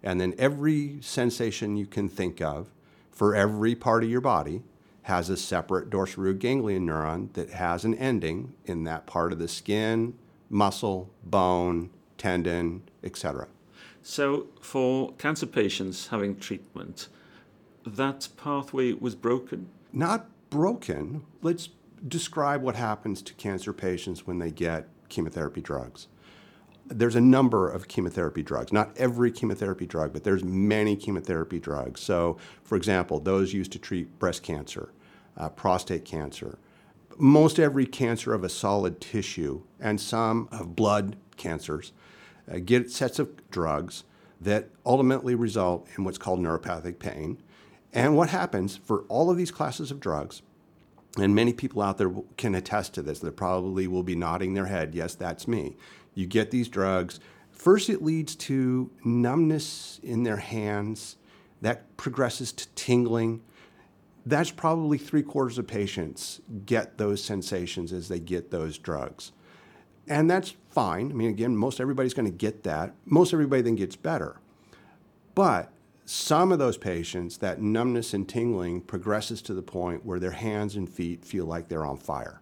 And 0.01 0.19
then 0.19 0.33
every 0.37 0.99
sensation 1.01 1.77
you 1.77 1.85
can 1.85 2.09
think 2.09 2.41
of 2.41 2.69
for 3.11 3.35
every 3.35 3.75
part 3.75 4.03
of 4.03 4.09
your 4.09 4.21
body 4.21 4.63
has 5.03 5.29
a 5.29 5.37
separate 5.37 5.89
dorsal 5.89 6.23
root 6.23 6.39
ganglion 6.39 6.87
neuron 6.87 7.31
that 7.33 7.51
has 7.51 7.83
an 7.83 7.93
ending 7.95 8.53
in 8.65 8.83
that 8.85 9.05
part 9.05 9.31
of 9.31 9.39
the 9.39 9.47
skin, 9.47 10.13
muscle, 10.49 11.11
bone, 11.23 11.89
tendon, 12.17 12.81
etc. 13.03 13.47
So, 14.01 14.47
for 14.61 15.13
cancer 15.13 15.45
patients 15.45 16.07
having 16.07 16.37
treatment, 16.37 17.07
that 17.85 18.27
pathway 18.37 18.93
was 18.93 19.15
broken? 19.15 19.69
Not 19.91 20.29
broken. 20.49 21.23
Let's 21.41 21.69
describe 22.07 22.61
what 22.61 22.75
happens 22.75 23.21
to 23.23 23.33
cancer 23.33 23.73
patients 23.73 24.27
when 24.27 24.39
they 24.39 24.51
get 24.51 24.87
chemotherapy 25.09 25.61
drugs. 25.61 26.07
There's 26.97 27.15
a 27.15 27.21
number 27.21 27.69
of 27.69 27.87
chemotherapy 27.87 28.43
drugs, 28.43 28.71
not 28.71 28.95
every 28.97 29.31
chemotherapy 29.31 29.85
drug, 29.85 30.13
but 30.13 30.23
there's 30.23 30.43
many 30.43 30.95
chemotherapy 30.95 31.59
drugs. 31.59 32.01
So, 32.01 32.37
for 32.63 32.75
example, 32.75 33.19
those 33.19 33.53
used 33.53 33.71
to 33.73 33.79
treat 33.79 34.19
breast 34.19 34.43
cancer, 34.43 34.93
uh, 35.37 35.49
prostate 35.49 36.05
cancer, 36.05 36.57
most 37.17 37.59
every 37.59 37.85
cancer 37.85 38.33
of 38.33 38.43
a 38.43 38.49
solid 38.49 38.99
tissue, 38.99 39.63
and 39.79 39.99
some 39.99 40.47
of 40.51 40.75
blood 40.75 41.15
cancers 41.37 41.93
uh, 42.51 42.59
get 42.63 42.91
sets 42.91 43.19
of 43.19 43.49
drugs 43.49 44.03
that 44.41 44.69
ultimately 44.85 45.35
result 45.35 45.87
in 45.97 46.03
what's 46.03 46.17
called 46.17 46.39
neuropathic 46.39 46.99
pain. 46.99 47.41
And 47.93 48.17
what 48.17 48.29
happens 48.29 48.75
for 48.77 49.01
all 49.07 49.29
of 49.29 49.37
these 49.37 49.51
classes 49.51 49.91
of 49.91 49.99
drugs, 49.99 50.41
and 51.17 51.35
many 51.35 51.53
people 51.53 51.81
out 51.81 51.97
there 51.97 52.11
can 52.37 52.55
attest 52.55 52.93
to 52.95 53.01
this, 53.01 53.19
they 53.19 53.29
probably 53.29 53.87
will 53.87 54.03
be 54.03 54.15
nodding 54.15 54.53
their 54.53 54.65
head, 54.65 54.95
yes, 54.95 55.13
that's 55.15 55.47
me. 55.47 55.77
You 56.13 56.27
get 56.27 56.51
these 56.51 56.67
drugs. 56.67 57.19
First, 57.51 57.89
it 57.89 58.01
leads 58.01 58.35
to 58.35 58.91
numbness 59.03 59.99
in 60.03 60.23
their 60.23 60.37
hands. 60.37 61.17
That 61.61 61.95
progresses 61.97 62.51
to 62.53 62.67
tingling. 62.75 63.41
That's 64.25 64.51
probably 64.51 64.97
three 64.97 65.23
quarters 65.23 65.57
of 65.57 65.67
patients 65.67 66.41
get 66.65 66.97
those 66.97 67.23
sensations 67.23 67.93
as 67.93 68.07
they 68.07 68.19
get 68.19 68.51
those 68.51 68.77
drugs. 68.77 69.31
And 70.07 70.29
that's 70.29 70.55
fine. 70.69 71.11
I 71.11 71.13
mean, 71.13 71.29
again, 71.29 71.55
most 71.55 71.79
everybody's 71.79 72.13
going 72.13 72.29
to 72.29 72.37
get 72.37 72.63
that. 72.63 72.93
Most 73.05 73.33
everybody 73.33 73.61
then 73.61 73.75
gets 73.75 73.95
better. 73.95 74.37
But 75.35 75.71
some 76.05 76.51
of 76.51 76.59
those 76.59 76.77
patients, 76.77 77.37
that 77.37 77.61
numbness 77.61 78.13
and 78.13 78.27
tingling 78.27 78.81
progresses 78.81 79.41
to 79.43 79.53
the 79.53 79.61
point 79.61 80.05
where 80.05 80.19
their 80.19 80.31
hands 80.31 80.75
and 80.75 80.89
feet 80.89 81.23
feel 81.23 81.45
like 81.45 81.69
they're 81.69 81.85
on 81.85 81.97
fire. 81.97 82.41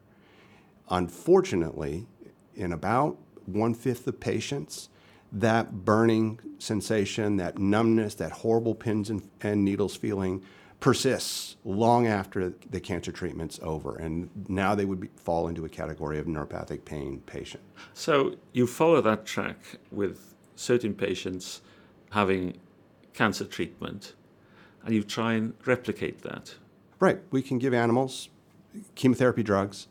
Unfortunately, 0.90 2.08
in 2.56 2.74
about 2.74 3.18
one 3.46 3.74
fifth 3.74 4.08
of 4.08 4.20
patients, 4.20 4.90
that 5.32 5.86
burning 5.86 6.40
sensation, 6.60 7.38
that 7.38 7.58
numbness, 7.58 8.16
that 8.16 8.32
horrible 8.32 8.76
pins 8.76 9.10
and, 9.10 9.30
and 9.42 9.64
needles 9.64 9.96
feeling 9.96 10.44
persists 10.82 11.56
long 11.64 12.08
after 12.08 12.54
the 12.70 12.80
cancer 12.80 13.12
treatment's 13.12 13.60
over. 13.62 13.96
And 13.96 14.30
now 14.50 14.76
they 14.76 14.84
would 14.84 15.00
be, 15.00 15.10
fall 15.16 15.48
into 15.48 15.64
a 15.64 15.70
category 15.70 16.18
of 16.20 16.26
neuropathic 16.26 16.86
pain 16.86 17.22
patient. 17.26 17.64
So 17.94 18.36
you 18.52 18.68
follow 18.68 19.00
that 19.02 19.26
track 19.26 19.58
with 19.92 20.34
certain 20.56 20.94
patients 20.94 21.62
having 22.10 22.58
cancer 23.14 23.46
treatment 23.46 24.16
and 24.84 24.96
you 24.96 25.04
try 25.04 25.34
and 25.34 25.54
replicate 25.66 26.24
that. 26.24 26.56
Right. 27.00 27.20
We 27.30 27.42
can 27.42 27.60
give 27.60 27.74
animals 27.74 28.30
chemotherapy 28.96 29.44
drugs, 29.44 29.88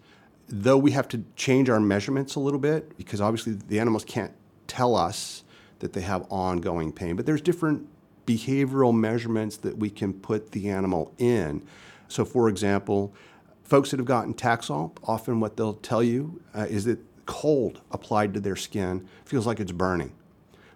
though 0.50 0.76
we 0.76 0.90
have 0.90 1.08
to 1.08 1.24
change 1.36 1.70
our 1.70 1.80
measurements 1.80 2.34
a 2.34 2.40
little 2.40 2.58
bit 2.58 2.96
because 2.96 3.20
obviously 3.20 3.54
the 3.54 3.78
animals 3.78 4.04
can't 4.04 4.32
tell 4.66 4.96
us 4.96 5.44
that 5.78 5.92
they 5.92 6.00
have 6.02 6.26
ongoing 6.28 6.92
pain. 6.92 7.16
But 7.16 7.24
there's 7.24 7.40
different 7.40 7.86
behavioral 8.26 8.94
measurements 8.94 9.56
that 9.58 9.78
we 9.78 9.90
can 9.90 10.12
put 10.12 10.52
the 10.52 10.68
animal 10.68 11.14
in. 11.18 11.62
So, 12.08 12.24
for 12.24 12.48
example, 12.48 13.14
folks 13.62 13.90
that 13.90 13.98
have 13.98 14.06
gotten 14.06 14.34
Taxol, 14.34 14.96
often 15.04 15.40
what 15.40 15.56
they'll 15.56 15.74
tell 15.74 16.02
you 16.02 16.40
uh, 16.54 16.66
is 16.68 16.84
that 16.84 16.98
cold 17.26 17.80
applied 17.92 18.34
to 18.34 18.40
their 18.40 18.56
skin 18.56 19.06
feels 19.24 19.46
like 19.46 19.60
it's 19.60 19.72
burning. 19.72 20.12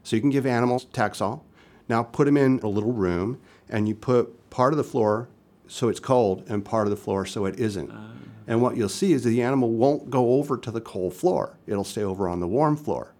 So, 0.05 0.17
you 0.17 0.23
can 0.23 0.31
give 0.31 0.47
animals 0.47 0.87
Taxol. 0.87 1.43
Now, 1.89 2.03
put 2.03 2.25
them 2.25 2.37
in 2.37 2.61
a 2.61 2.69
little 2.69 2.93
room, 2.93 3.41
and 3.69 3.89
you 3.89 3.95
put 3.95 4.51
part 4.51 4.73
of 4.73 4.77
the 4.77 4.85
floor 4.85 5.29
so 5.67 5.89
it's 5.89 6.01
cold 6.01 6.45
and 6.49 6.65
part 6.65 6.87
of 6.87 6.91
the 6.91 6.97
floor 6.97 7.27
so 7.27 7.45
it 7.45 7.59
isn't. 7.59 7.91
Uh. 7.91 8.09
And 8.47 8.61
what 8.61 8.77
you'll 8.77 8.89
see 8.89 9.13
is 9.13 9.25
the 9.25 9.43
animal 9.43 9.71
won't 9.71 10.11
go 10.11 10.35
over 10.35 10.57
to 10.59 10.71
the 10.71 10.81
cold 10.81 11.15
floor, 11.15 11.57
it'll 11.67 11.85
stay 11.85 12.03
over 12.03 12.29
on 12.29 12.41
the 12.41 12.49
warm 12.49 12.77
floor. 12.77 13.15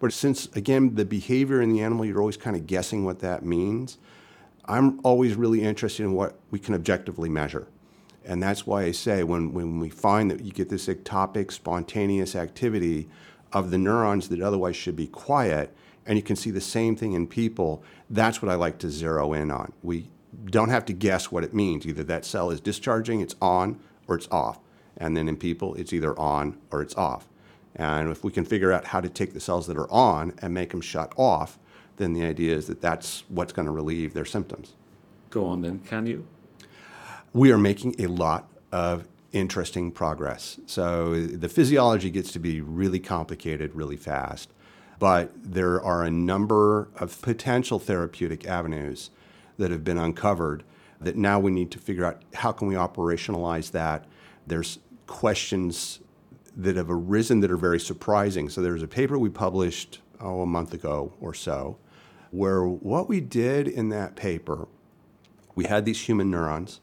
But 0.00 0.12
since, 0.12 0.46
again, 0.56 0.96
the 0.96 1.04
behavior 1.04 1.60
in 1.60 1.72
the 1.72 1.80
animal, 1.80 2.04
you're 2.04 2.18
always 2.18 2.36
kind 2.36 2.56
of 2.56 2.66
guessing 2.66 3.04
what 3.04 3.20
that 3.20 3.44
means, 3.44 3.98
I'm 4.64 5.00
always 5.04 5.34
really 5.34 5.62
interested 5.62 6.02
in 6.02 6.12
what 6.12 6.38
we 6.50 6.58
can 6.58 6.74
objectively 6.74 7.28
measure. 7.28 7.68
And 8.24 8.42
that's 8.42 8.66
why 8.66 8.84
I 8.84 8.92
say 8.92 9.22
when, 9.22 9.52
when 9.52 9.80
we 9.80 9.90
find 9.90 10.30
that 10.30 10.40
you 10.40 10.52
get 10.52 10.68
this 10.68 10.86
ectopic, 10.86 11.52
spontaneous 11.52 12.34
activity 12.36 13.08
of 13.52 13.70
the 13.70 13.78
neurons 13.78 14.28
that 14.28 14.40
otherwise 14.40 14.76
should 14.76 14.96
be 14.96 15.08
quiet, 15.08 15.74
and 16.06 16.16
you 16.16 16.22
can 16.22 16.36
see 16.36 16.50
the 16.50 16.60
same 16.60 16.96
thing 16.96 17.12
in 17.12 17.26
people, 17.26 17.82
that's 18.10 18.40
what 18.42 18.50
I 18.50 18.54
like 18.54 18.78
to 18.78 18.90
zero 18.90 19.32
in 19.32 19.50
on. 19.50 19.72
We 19.82 20.08
don't 20.46 20.70
have 20.70 20.84
to 20.86 20.92
guess 20.92 21.30
what 21.30 21.44
it 21.44 21.54
means. 21.54 21.86
Either 21.86 22.04
that 22.04 22.24
cell 22.24 22.50
is 22.50 22.60
discharging, 22.60 23.20
it's 23.20 23.36
on, 23.40 23.78
or 24.08 24.16
it's 24.16 24.28
off. 24.30 24.58
And 24.96 25.16
then 25.16 25.28
in 25.28 25.36
people, 25.36 25.74
it's 25.74 25.92
either 25.92 26.18
on 26.18 26.58
or 26.70 26.82
it's 26.82 26.94
off. 26.96 27.28
And 27.74 28.10
if 28.10 28.22
we 28.22 28.30
can 28.30 28.44
figure 28.44 28.72
out 28.72 28.86
how 28.86 29.00
to 29.00 29.08
take 29.08 29.32
the 29.32 29.40
cells 29.40 29.66
that 29.66 29.78
are 29.78 29.90
on 29.90 30.34
and 30.42 30.52
make 30.52 30.70
them 30.70 30.80
shut 30.80 31.12
off, 31.16 31.58
then 31.96 32.12
the 32.12 32.24
idea 32.24 32.54
is 32.54 32.66
that 32.66 32.80
that's 32.80 33.24
what's 33.28 33.52
going 33.52 33.66
to 33.66 33.72
relieve 33.72 34.12
their 34.14 34.24
symptoms. 34.24 34.74
Go 35.30 35.46
on 35.46 35.62
then, 35.62 35.78
can 35.80 36.06
you? 36.06 36.26
We 37.32 37.50
are 37.50 37.58
making 37.58 37.94
a 37.98 38.06
lot 38.08 38.48
of 38.70 39.08
interesting 39.32 39.90
progress. 39.90 40.60
So 40.66 41.26
the 41.26 41.48
physiology 41.48 42.10
gets 42.10 42.32
to 42.32 42.38
be 42.38 42.60
really 42.60 43.00
complicated 43.00 43.74
really 43.74 43.96
fast, 43.96 44.50
but 44.98 45.32
there 45.34 45.82
are 45.82 46.02
a 46.02 46.10
number 46.10 46.88
of 46.96 47.20
potential 47.22 47.78
therapeutic 47.78 48.46
avenues 48.46 49.10
that 49.56 49.70
have 49.70 49.84
been 49.84 49.98
uncovered 49.98 50.64
that 51.04 51.16
now 51.16 51.38
we 51.38 51.50
need 51.50 51.70
to 51.72 51.78
figure 51.78 52.04
out 52.04 52.22
how 52.34 52.52
can 52.52 52.68
we 52.68 52.74
operationalize 52.74 53.70
that. 53.72 54.06
There's 54.46 54.78
questions 55.06 56.00
that 56.56 56.76
have 56.76 56.90
arisen 56.90 57.40
that 57.40 57.50
are 57.50 57.56
very 57.56 57.80
surprising. 57.80 58.48
So 58.48 58.60
there's 58.62 58.82
a 58.82 58.88
paper 58.88 59.18
we 59.18 59.30
published 59.30 60.00
oh 60.20 60.42
a 60.42 60.46
month 60.46 60.74
ago 60.74 61.12
or 61.20 61.34
so 61.34 61.78
where 62.30 62.64
what 62.64 63.08
we 63.08 63.20
did 63.20 63.68
in 63.68 63.90
that 63.90 64.16
paper 64.16 64.68
we 65.54 65.64
had 65.64 65.84
these 65.84 66.00
human 66.00 66.30
neurons. 66.30 66.80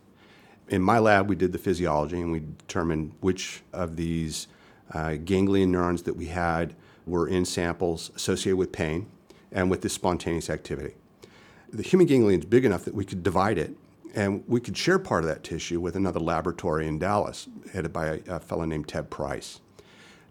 In 0.67 0.81
my 0.83 0.99
lab, 0.99 1.27
we 1.27 1.35
did 1.35 1.51
the 1.51 1.57
physiology 1.57 2.21
and 2.21 2.31
we 2.31 2.41
determined 2.59 3.13
which 3.19 3.63
of 3.73 3.95
these 3.95 4.47
uh, 4.93 5.15
ganglion 5.15 5.71
neurons 5.71 6.03
that 6.03 6.15
we 6.15 6.27
had 6.27 6.75
were 7.07 7.27
in 7.27 7.45
samples 7.45 8.11
associated 8.15 8.57
with 8.57 8.71
pain 8.71 9.07
and 9.51 9.71
with 9.71 9.81
this 9.81 9.93
spontaneous 9.93 10.49
activity. 10.49 10.93
The 11.71 11.81
human 11.81 12.05
ganglion 12.05 12.41
is 12.41 12.45
big 12.45 12.65
enough 12.65 12.85
that 12.85 12.93
we 12.93 13.05
could 13.05 13.23
divide 13.23 13.57
it 13.57 13.75
and 14.15 14.43
we 14.47 14.59
could 14.59 14.77
share 14.77 14.99
part 14.99 15.23
of 15.23 15.29
that 15.29 15.43
tissue 15.43 15.79
with 15.79 15.95
another 15.95 16.19
laboratory 16.19 16.87
in 16.87 16.99
Dallas, 16.99 17.47
headed 17.73 17.93
by 17.93 18.05
a, 18.05 18.19
a 18.27 18.39
fellow 18.39 18.65
named 18.65 18.87
Ted 18.87 19.09
Price. 19.09 19.59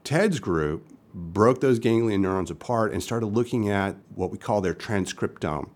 Ted's 0.04 0.40
group 0.40 0.86
broke 1.14 1.60
those 1.60 1.78
ganglion 1.78 2.22
neurons 2.22 2.50
apart 2.50 2.92
and 2.92 3.02
started 3.02 3.26
looking 3.26 3.68
at 3.68 3.96
what 4.14 4.30
we 4.30 4.38
call 4.38 4.60
their 4.60 4.74
transcriptome. 4.74 5.70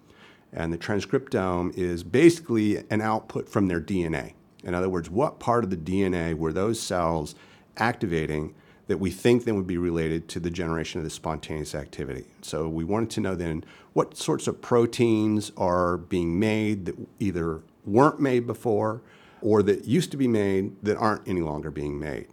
And 0.53 0.73
the 0.73 0.79
transcriptome 0.79 1.77
is 1.77 2.03
basically 2.03 2.85
an 2.91 3.01
output 3.01 3.49
from 3.49 3.69
their 3.69 3.81
DNA. 3.81 4.35
In 4.63 4.75
other 4.75 4.89
words, 4.89 5.11
what 5.11 5.41
part 5.41 5.65
of 5.65 5.71
the 5.71 5.77
DNA 5.77 6.35
were 6.35 6.53
those 6.53 6.79
cells 6.79 7.35
activating 7.77 8.55
that 8.87 8.99
we 8.99 9.11
think 9.11 9.45
then 9.45 9.57
would 9.57 9.67
be 9.67 9.79
related 9.79 10.29
to 10.29 10.41
the 10.41 10.51
generation 10.51 10.99
of 10.99 11.05
the 11.05 11.11
spontaneous 11.11 11.75
activity. 11.75 12.27
So 12.43 12.69
we 12.69 12.85
wanted 12.85 13.11
to 13.11 13.21
know 13.21 13.35
then 13.35 13.65
what 13.93 14.17
sorts 14.17 14.47
of 14.47 14.61
proteins 14.61 15.51
are 15.57 15.97
being 15.97 16.39
made 16.39 16.85
that 16.87 16.97
either 17.19 17.63
weren't 17.85 18.21
made 18.21 18.47
before 18.47 19.03
or 19.41 19.63
that 19.63 19.85
used 19.85 20.11
to 20.13 20.17
be 20.17 20.29
made 20.29 20.73
that 20.85 20.97
aren't 20.97 21.27
any 21.27 21.41
longer 21.41 21.71
being 21.71 21.99
made. 21.99 22.29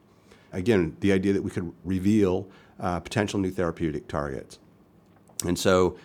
Again, 0.51 0.95
the 0.99 1.11
idea 1.11 1.33
that 1.33 1.41
we 1.41 1.51
could 1.51 1.71
reveal 1.83 2.47
uh, 2.79 2.99
potential 2.99 3.39
new 3.39 3.51
therapeutic 3.51 4.07
targets. 4.07 4.59
And 5.45 5.57
so 5.57 5.97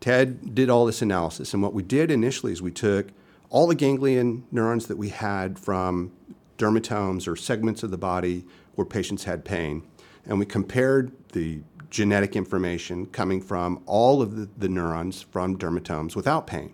Ted 0.00 0.54
did 0.54 0.68
all 0.68 0.84
this 0.84 1.02
analysis. 1.02 1.54
And 1.54 1.62
what 1.62 1.72
we 1.72 1.82
did 1.82 2.10
initially 2.10 2.52
is 2.52 2.60
we 2.60 2.70
took 2.70 3.08
all 3.50 3.66
the 3.66 3.74
ganglion 3.74 4.44
neurons 4.50 4.86
that 4.86 4.96
we 4.96 5.10
had 5.10 5.58
from 5.58 6.12
dermatomes 6.58 7.28
or 7.28 7.36
segments 7.36 7.82
of 7.82 7.90
the 7.90 7.98
body 7.98 8.44
where 8.74 8.84
patients 8.84 9.24
had 9.24 9.44
pain, 9.44 9.82
and 10.24 10.38
we 10.38 10.46
compared 10.46 11.12
the 11.30 11.60
genetic 11.90 12.34
information 12.34 13.04
coming 13.06 13.40
from 13.40 13.82
all 13.84 14.22
of 14.22 14.36
the, 14.36 14.48
the 14.56 14.68
neurons 14.68 15.22
from 15.22 15.58
dermatomes 15.58 16.16
without 16.16 16.46
pain. 16.46 16.72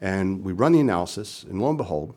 And 0.00 0.44
we 0.44 0.52
run 0.52 0.72
the 0.72 0.80
analysis, 0.80 1.44
and 1.44 1.60
lo 1.60 1.68
and 1.68 1.78
behold, 1.78 2.14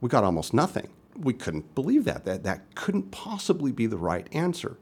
we 0.00 0.08
got 0.08 0.24
almost 0.24 0.54
nothing. 0.54 0.88
We 1.16 1.32
couldn't 1.32 1.74
believe 1.74 2.04
that. 2.04 2.24
That, 2.24 2.42
that 2.44 2.74
couldn't 2.74 3.10
possibly 3.10 3.72
be 3.72 3.86
the 3.86 3.96
right 3.96 4.26
answer. 4.32 4.76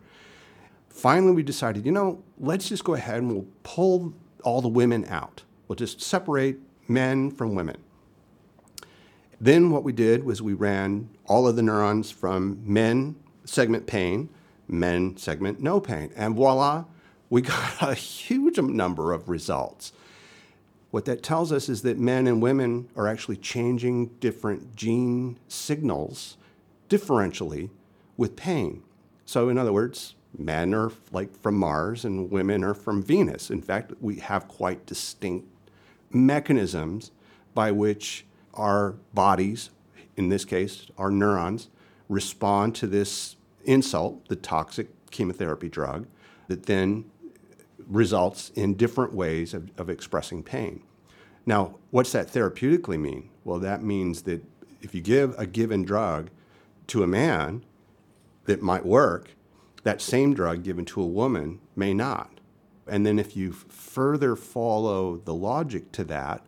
Finally, 0.89 1.33
we 1.33 1.43
decided, 1.43 1.87
you 1.87 1.93
know, 1.93 2.23
let's 2.39 2.69
just 2.69 2.85
go 2.85 2.95
ahead 2.95 3.19
and 3.19 3.33
we'll 3.33 3.47
pull 3.63 4.15
all 4.45 4.61
the 4.61 4.69
women 4.69 5.05
out. 5.07 5.43
We'll 5.67 5.77
just 5.77 6.01
separate 6.01 6.59
men 6.89 7.31
from 7.31 7.55
women. 7.55 7.77
Then 9.41 9.71
what 9.71 9.83
we 9.83 9.93
did 9.93 10.25
was 10.25 10.41
we 10.41 10.53
ran 10.53 11.09
all 11.27 11.49
of 11.49 11.57
the 11.57 11.63
neurons 11.63 12.11
from 12.11 12.61
men 12.65 13.17
segment 13.45 13.87
pain, 13.87 14.29
men 14.69 15.17
segment 15.17 15.61
no 15.61 15.81
pain. 15.81 16.13
And 16.15 16.37
voila, 16.37 16.85
we 17.31 17.41
got 17.43 17.83
a 17.83 17.95
huge 17.95 18.59
number 18.59 19.13
of 19.13 19.29
results. 19.29 19.93
What 20.93 21.07
that 21.07 21.23
tells 21.23 21.53
us 21.53 21.71
is 21.71 21.81
that 21.83 21.99
men 21.99 22.27
and 22.27 22.43
women 22.43 22.87
are 22.95 23.09
actually 23.09 23.39
changing 23.39 24.09
different 24.21 24.77
gene 24.77 25.39
signals 25.49 26.37
differentially 26.91 27.71
with 28.19 28.37
pain. 28.37 28.83
So, 29.25 29.49
in 29.49 29.57
other 29.57 29.73
words, 29.73 30.17
men 30.37 30.75
are 30.75 30.93
like 31.11 31.35
from 31.41 31.57
Mars 31.57 32.05
and 32.05 32.31
women 32.31 32.63
are 32.63 32.75
from 32.75 33.03
Venus. 33.03 33.51
In 33.51 33.63
fact, 33.63 33.95
we 34.03 34.17
have 34.17 34.49
quite 34.49 34.85
distinct 34.85 35.49
mechanisms 36.11 37.11
by 37.55 37.71
which 37.71 38.27
our 38.53 38.97
bodies, 39.15 39.71
in 40.19 40.29
this 40.29 40.45
case, 40.45 40.89
our 40.99 41.11
neurons, 41.11 41.71
respond 42.11 42.75
to 42.75 42.87
this 42.87 43.37
insult, 43.65 44.29
the 44.29 44.37
toxic 44.37 44.89
chemotherapy 45.11 45.71
drug, 45.71 46.07
that 46.49 46.65
then 46.65 47.07
results 47.89 48.51
in 48.55 48.75
different 48.75 49.15
ways 49.15 49.55
of, 49.55 49.71
of 49.79 49.89
expressing 49.89 50.43
pain. 50.43 50.83
Now, 51.45 51.79
what's 51.91 52.13
that 52.13 52.29
therapeutically 52.29 52.99
mean? 52.99 53.31
Well, 53.45 53.59
that 53.61 53.83
means 53.83 54.23
that 54.23 54.45
if 54.81 54.95
you 54.95 55.01
give 55.01 55.39
a 55.39 55.47
given 55.47 55.85
drug 55.85 56.31
to 56.89 57.03
a 57.03 57.07
man 57.07 57.65
that 58.45 58.63
might 58.63 58.85
work, 58.87 59.31
that 59.83 60.01
same 60.01 60.35
drug 60.35 60.63
given 60.63 60.85
to 60.87 61.03
a 61.03 61.07
woman 61.07 61.61
may 61.75 61.93
not. 61.95 62.31
And 62.87 63.07
then 63.07 63.19
if 63.19 63.37
you 63.37 63.53
further 63.53 64.37
follow 64.37 65.17
the 65.17 65.35
logic 65.35 65.93
to 65.93 66.05
that, 66.05 66.45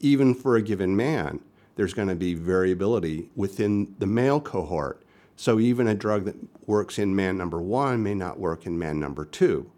even 0.00 0.34
for 0.34 0.56
a 0.56 0.62
given 0.62 0.96
man, 0.96 1.40
there's 1.76 1.94
going 1.94 2.08
to 2.08 2.14
be 2.14 2.34
variability 2.34 3.30
within 3.34 3.94
the 3.98 4.06
male 4.06 4.40
cohort. 4.40 5.02
So 5.36 5.60
even 5.60 5.86
a 5.86 5.94
drug 5.94 6.24
that 6.24 6.36
works 6.66 6.98
in 6.98 7.14
man 7.14 7.36
number 7.36 7.60
one 7.60 8.02
may 8.02 8.14
not 8.14 8.38
work 8.38 8.66
in 8.66 8.78
man 8.78 8.98
number 8.98 9.24
two. 9.24 9.70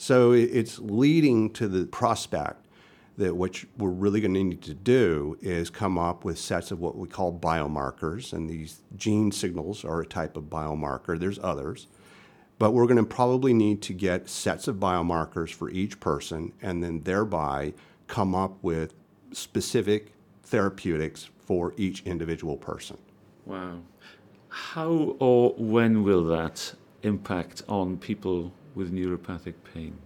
So 0.00 0.32
it's 0.32 0.78
leading 0.78 1.50
to 1.50 1.68
the 1.68 1.84
prospect 1.84 2.64
that 3.18 3.36
what 3.36 3.62
we're 3.76 3.90
really 3.90 4.22
going 4.22 4.32
to 4.32 4.42
need 4.42 4.62
to 4.62 4.72
do 4.72 5.36
is 5.42 5.68
come 5.68 5.98
up 5.98 6.24
with 6.24 6.38
sets 6.38 6.70
of 6.70 6.80
what 6.80 6.96
we 6.96 7.06
call 7.06 7.38
biomarkers, 7.38 8.32
and 8.32 8.48
these 8.48 8.80
gene 8.96 9.30
signals 9.30 9.84
are 9.84 10.00
a 10.00 10.06
type 10.06 10.38
of 10.38 10.44
biomarker. 10.44 11.20
There's 11.20 11.38
others. 11.42 11.86
But 12.58 12.70
we're 12.70 12.86
going 12.86 12.96
to 12.96 13.04
probably 13.04 13.52
need 13.52 13.82
to 13.82 13.92
get 13.92 14.30
sets 14.30 14.68
of 14.68 14.76
biomarkers 14.76 15.52
for 15.52 15.68
each 15.68 16.00
person 16.00 16.54
and 16.62 16.82
then 16.82 17.02
thereby 17.02 17.74
come 18.06 18.34
up 18.34 18.56
with 18.62 18.94
specific 19.32 20.14
therapeutics 20.44 21.28
for 21.44 21.74
each 21.76 22.04
individual 22.06 22.56
person. 22.56 22.96
Wow. 23.44 23.80
How 24.48 25.14
or 25.18 25.54
when 25.58 26.04
will 26.04 26.24
that 26.24 26.72
impact 27.02 27.64
on 27.68 27.98
people 27.98 28.54
with 28.74 28.92
neuropathic 28.92 29.54
pain? 29.74 29.96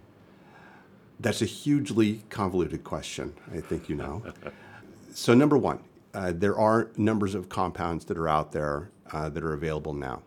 That's 1.19 1.41
a 1.41 1.45
hugely 1.45 2.23
convoluted 2.29 2.83
question, 2.83 3.33
I 3.53 3.61
think 3.61 3.89
you 3.89 3.95
know. 3.95 4.23
so, 5.13 5.33
number 5.33 5.57
one, 5.57 5.79
uh, 6.13 6.33
there 6.35 6.57
are 6.57 6.91
numbers 6.97 7.35
of 7.35 7.49
compounds 7.49 8.05
that 8.05 8.17
are 8.17 8.27
out 8.27 8.51
there 8.51 8.89
uh, 9.11 9.29
that 9.29 9.43
are 9.43 9.53
available 9.53 9.93
now. 9.93 10.23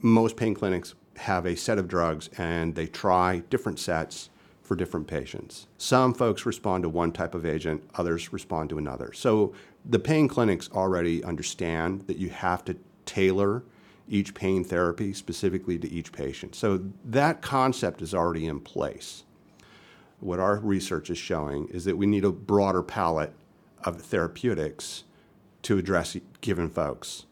Most 0.00 0.36
pain 0.36 0.54
clinics 0.54 0.94
have 1.16 1.46
a 1.46 1.56
set 1.56 1.78
of 1.78 1.88
drugs 1.88 2.28
and 2.36 2.74
they 2.74 2.86
try 2.86 3.42
different 3.50 3.78
sets 3.78 4.30
for 4.62 4.76
different 4.76 5.06
patients. 5.06 5.68
Some 5.78 6.12
folks 6.12 6.44
respond 6.44 6.82
to 6.82 6.88
one 6.88 7.12
type 7.12 7.34
of 7.34 7.46
agent, 7.46 7.82
others 7.94 8.32
respond 8.32 8.68
to 8.70 8.78
another. 8.78 9.12
So 9.12 9.54
the 9.84 9.98
pain 9.98 10.28
clinics 10.28 10.68
already 10.72 11.22
understand 11.24 12.06
that 12.08 12.18
you 12.18 12.30
have 12.30 12.64
to 12.64 12.76
tailor 13.04 13.62
each 14.08 14.34
pain 14.34 14.64
therapy 14.64 15.12
specifically 15.12 15.78
to 15.78 15.90
each 15.90 16.12
patient. 16.12 16.54
So 16.54 16.84
that 17.04 17.42
concept 17.42 18.02
is 18.02 18.14
already 18.14 18.46
in 18.46 18.60
place. 18.60 19.24
What 20.20 20.38
our 20.38 20.58
research 20.58 21.10
is 21.10 21.18
showing 21.18 21.68
is 21.68 21.84
that 21.84 21.96
we 21.96 22.06
need 22.06 22.24
a 22.24 22.32
broader 22.32 22.82
palette 22.82 23.32
of 23.84 24.00
therapeutics 24.00 25.04
to 25.62 25.78
address 25.78 26.16
given 26.40 26.70
folks. 26.70 27.26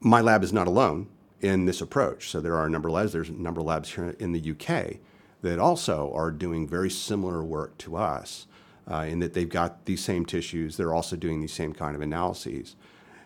My 0.00 0.20
lab 0.20 0.44
is 0.44 0.52
not 0.52 0.66
alone 0.66 1.08
in 1.40 1.64
this 1.64 1.80
approach. 1.80 2.30
So 2.30 2.40
there 2.40 2.56
are 2.56 2.66
a 2.66 2.70
number 2.70 2.88
of 2.88 2.94
labs. 2.94 3.12
There's 3.12 3.28
a 3.28 3.32
number 3.32 3.60
of 3.60 3.66
labs 3.66 3.94
here 3.94 4.14
in 4.18 4.32
the 4.32 4.50
UK 4.52 4.96
that 5.42 5.58
also 5.58 6.12
are 6.14 6.30
doing 6.30 6.68
very 6.68 6.90
similar 6.90 7.42
work 7.44 7.78
to 7.78 7.96
us 7.96 8.46
uh, 8.90 9.06
in 9.08 9.20
that 9.20 9.34
they've 9.34 9.48
got 9.48 9.84
these 9.84 10.02
same 10.02 10.24
tissues. 10.24 10.76
They're 10.76 10.94
also 10.94 11.16
doing 11.16 11.40
these 11.40 11.52
same 11.52 11.72
kind 11.72 11.94
of 11.94 12.02
analyses. 12.02 12.76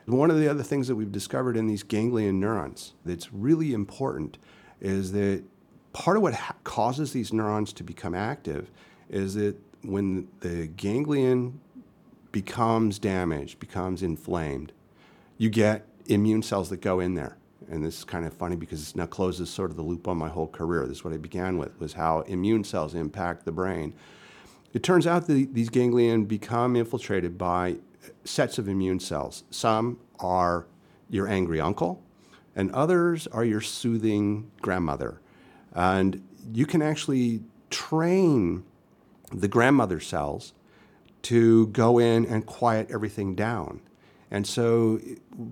One 0.06 0.30
of 0.30 0.38
the 0.38 0.48
other 0.48 0.62
things 0.62 0.88
that 0.88 0.96
we've 0.96 1.12
discovered 1.12 1.56
in 1.56 1.66
these 1.66 1.82
ganglion 1.82 2.40
neurons 2.40 2.94
that's 3.04 3.32
really 3.32 3.72
important 3.72 4.38
is 4.80 5.12
that 5.12 5.44
part 5.92 6.16
of 6.16 6.22
what 6.22 6.34
ha- 6.34 6.56
causes 6.64 7.12
these 7.12 7.32
neurons 7.32 7.72
to 7.74 7.84
become 7.84 8.14
active 8.14 8.70
is 9.08 9.34
that 9.34 9.56
when 9.82 10.28
the 10.40 10.66
ganglion 10.68 11.60
becomes 12.32 12.98
damaged, 12.98 13.60
becomes 13.60 14.02
inflamed, 14.02 14.72
you 15.38 15.50
get 15.50 15.86
immune 16.06 16.42
cells 16.42 16.68
that 16.70 16.80
go 16.80 16.98
in 16.98 17.14
there. 17.14 17.36
And 17.68 17.84
this 17.84 17.98
is 17.98 18.04
kind 18.04 18.26
of 18.26 18.32
funny 18.34 18.56
because 18.56 18.90
it 18.90 18.96
now 18.96 19.06
closes 19.06 19.50
sort 19.50 19.70
of 19.70 19.76
the 19.76 19.82
loop 19.82 20.08
on 20.08 20.16
my 20.16 20.28
whole 20.28 20.48
career. 20.48 20.86
This 20.86 20.98
is 20.98 21.04
what 21.04 21.12
I 21.12 21.16
began 21.16 21.58
with, 21.58 21.78
was 21.78 21.92
how 21.92 22.20
immune 22.22 22.64
cells 22.64 22.94
impact 22.94 23.44
the 23.44 23.52
brain. 23.52 23.94
It 24.72 24.82
turns 24.82 25.06
out 25.06 25.26
that 25.26 25.54
these 25.54 25.68
ganglion 25.68 26.24
become 26.24 26.76
infiltrated 26.76 27.38
by 27.38 27.76
sets 28.24 28.58
of 28.58 28.68
immune 28.68 29.00
cells. 29.00 29.44
Some 29.50 29.98
are 30.18 30.66
your 31.08 31.28
angry 31.28 31.60
uncle, 31.60 32.02
and 32.56 32.70
others 32.72 33.26
are 33.28 33.44
your 33.44 33.60
soothing 33.60 34.50
grandmother. 34.60 35.20
And 35.74 36.26
you 36.52 36.66
can 36.66 36.82
actually 36.82 37.42
train 37.70 38.64
the 39.32 39.48
grandmother 39.48 40.00
cells 40.00 40.52
to 41.22 41.68
go 41.68 41.98
in 41.98 42.26
and 42.26 42.44
quiet 42.44 42.90
everything 42.90 43.34
down. 43.34 43.80
And 44.30 44.46
so, 44.46 44.98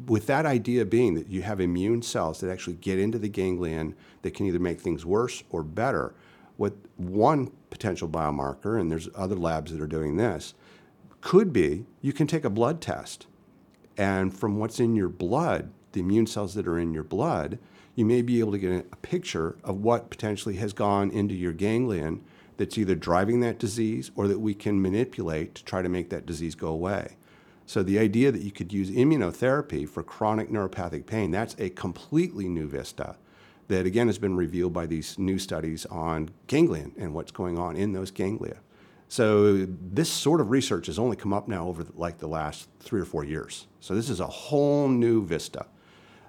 with 0.06 0.26
that 0.26 0.46
idea 0.46 0.86
being 0.86 1.14
that 1.14 1.28
you 1.28 1.42
have 1.42 1.60
immune 1.60 2.00
cells 2.00 2.40
that 2.40 2.50
actually 2.50 2.76
get 2.76 2.98
into 2.98 3.18
the 3.18 3.28
ganglion 3.28 3.94
that 4.22 4.32
can 4.32 4.46
either 4.46 4.58
make 4.58 4.80
things 4.80 5.04
worse 5.04 5.42
or 5.50 5.62
better, 5.62 6.14
what 6.56 6.72
one 6.96 7.52
potential 7.68 8.08
biomarker, 8.08 8.80
and 8.80 8.90
there's 8.90 9.08
other 9.14 9.36
labs 9.36 9.70
that 9.72 9.82
are 9.82 9.86
doing 9.86 10.16
this, 10.16 10.54
could 11.20 11.52
be 11.52 11.86
you 12.00 12.12
can 12.12 12.26
take 12.26 12.44
a 12.44 12.50
blood 12.50 12.80
test. 12.80 13.26
And 13.96 14.32
from 14.36 14.58
what's 14.58 14.80
in 14.80 14.96
your 14.96 15.08
blood, 15.08 15.70
the 15.92 16.00
immune 16.00 16.26
cells 16.26 16.54
that 16.54 16.66
are 16.66 16.78
in 16.78 16.94
your 16.94 17.02
blood, 17.02 17.58
you 17.94 18.04
may 18.04 18.22
be 18.22 18.40
able 18.40 18.52
to 18.52 18.58
get 18.58 18.86
a 18.92 18.96
picture 18.96 19.56
of 19.64 19.82
what 19.82 20.10
potentially 20.10 20.56
has 20.56 20.72
gone 20.72 21.10
into 21.10 21.34
your 21.34 21.52
ganglion 21.52 22.22
that's 22.56 22.78
either 22.78 22.94
driving 22.94 23.40
that 23.40 23.58
disease 23.58 24.10
or 24.14 24.28
that 24.28 24.38
we 24.38 24.54
can 24.54 24.80
manipulate 24.80 25.54
to 25.54 25.64
try 25.64 25.82
to 25.82 25.88
make 25.88 26.10
that 26.10 26.26
disease 26.26 26.54
go 26.54 26.68
away. 26.68 27.16
So 27.66 27.82
the 27.82 27.98
idea 27.98 28.32
that 28.32 28.42
you 28.42 28.50
could 28.50 28.72
use 28.72 28.90
immunotherapy 28.90 29.88
for 29.88 30.02
chronic 30.02 30.50
neuropathic 30.50 31.06
pain, 31.06 31.30
that's 31.30 31.56
a 31.58 31.70
completely 31.70 32.48
new 32.48 32.66
vista 32.66 33.16
that 33.68 33.86
again 33.86 34.08
has 34.08 34.18
been 34.18 34.36
revealed 34.36 34.72
by 34.72 34.86
these 34.86 35.18
new 35.18 35.38
studies 35.38 35.86
on 35.86 36.30
ganglion 36.48 36.92
and 36.98 37.14
what's 37.14 37.30
going 37.30 37.58
on 37.58 37.76
in 37.76 37.92
those 37.92 38.10
ganglia. 38.10 38.56
So 39.10 39.66
this 39.66 40.08
sort 40.08 40.40
of 40.40 40.50
research 40.50 40.86
has 40.86 40.96
only 40.96 41.16
come 41.16 41.32
up 41.32 41.48
now 41.48 41.66
over 41.66 41.84
like 41.96 42.18
the 42.18 42.28
last 42.28 42.68
three 42.78 43.00
or 43.00 43.04
four 43.04 43.24
years. 43.24 43.66
So 43.80 43.96
this 43.96 44.08
is 44.08 44.20
a 44.20 44.26
whole 44.26 44.88
new 44.88 45.26
vista. 45.26 45.66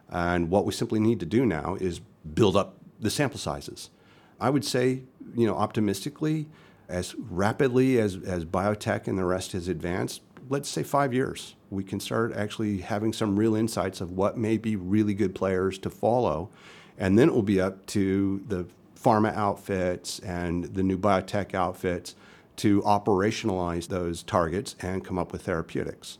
And 0.09 0.49
what 0.49 0.65
we 0.65 0.73
simply 0.73 0.99
need 0.99 1.19
to 1.19 1.27
do 1.27 1.45
now 1.45 1.77
is 1.79 2.01
build 2.33 2.57
up 2.57 2.77
the 2.99 3.11
sample 3.11 3.37
sizes. 3.37 3.91
I 4.39 4.49
would 4.49 4.65
say, 4.65 5.03
you 5.35 5.45
know, 5.45 5.55
optimistically, 5.55 6.47
as 6.89 7.13
rapidly 7.15 7.99
as, 7.99 8.17
as 8.25 8.45
biotech 8.45 9.07
and 9.07 9.15
the 9.15 9.25
rest 9.25 9.51
has 9.51 9.67
advanced, 9.67 10.23
let's 10.49 10.67
say 10.67 10.81
five 10.81 11.13
years, 11.13 11.53
we 11.69 11.83
can 11.83 11.99
start 11.99 12.33
actually 12.33 12.79
having 12.79 13.13
some 13.13 13.37
real 13.37 13.53
insights 13.53 14.01
of 14.01 14.09
what 14.09 14.39
may 14.39 14.57
be 14.57 14.75
really 14.75 15.13
good 15.13 15.35
players 15.35 15.77
to 15.77 15.91
follow. 15.91 16.49
And 16.97 17.19
then 17.19 17.29
it 17.29 17.35
will 17.35 17.43
be 17.43 17.61
up 17.61 17.85
to 17.87 18.43
the 18.47 18.65
pharma 18.99 19.35
outfits 19.35 20.17
and 20.17 20.63
the 20.63 20.81
new 20.81 20.97
biotech 20.97 21.53
outfits 21.53 22.15
to 22.61 22.79
operationalize 22.83 23.87
those 23.87 24.21
targets 24.21 24.75
and 24.81 25.03
come 25.03 25.17
up 25.17 25.31
with 25.31 25.41
therapeutics. 25.41 26.19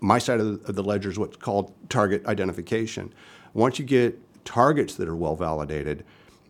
My 0.00 0.18
side 0.18 0.40
of 0.40 0.74
the, 0.74 0.82
ledger 0.82 1.08
is 1.08 1.20
what's 1.20 1.36
called 1.36 1.72
target 1.88 2.26
identification. 2.26 3.14
Once 3.54 3.78
you 3.78 3.84
get 3.84 4.18
targets 4.44 4.96
that 4.96 5.06
are 5.06 5.14
well 5.14 5.36
validated, 5.36 6.04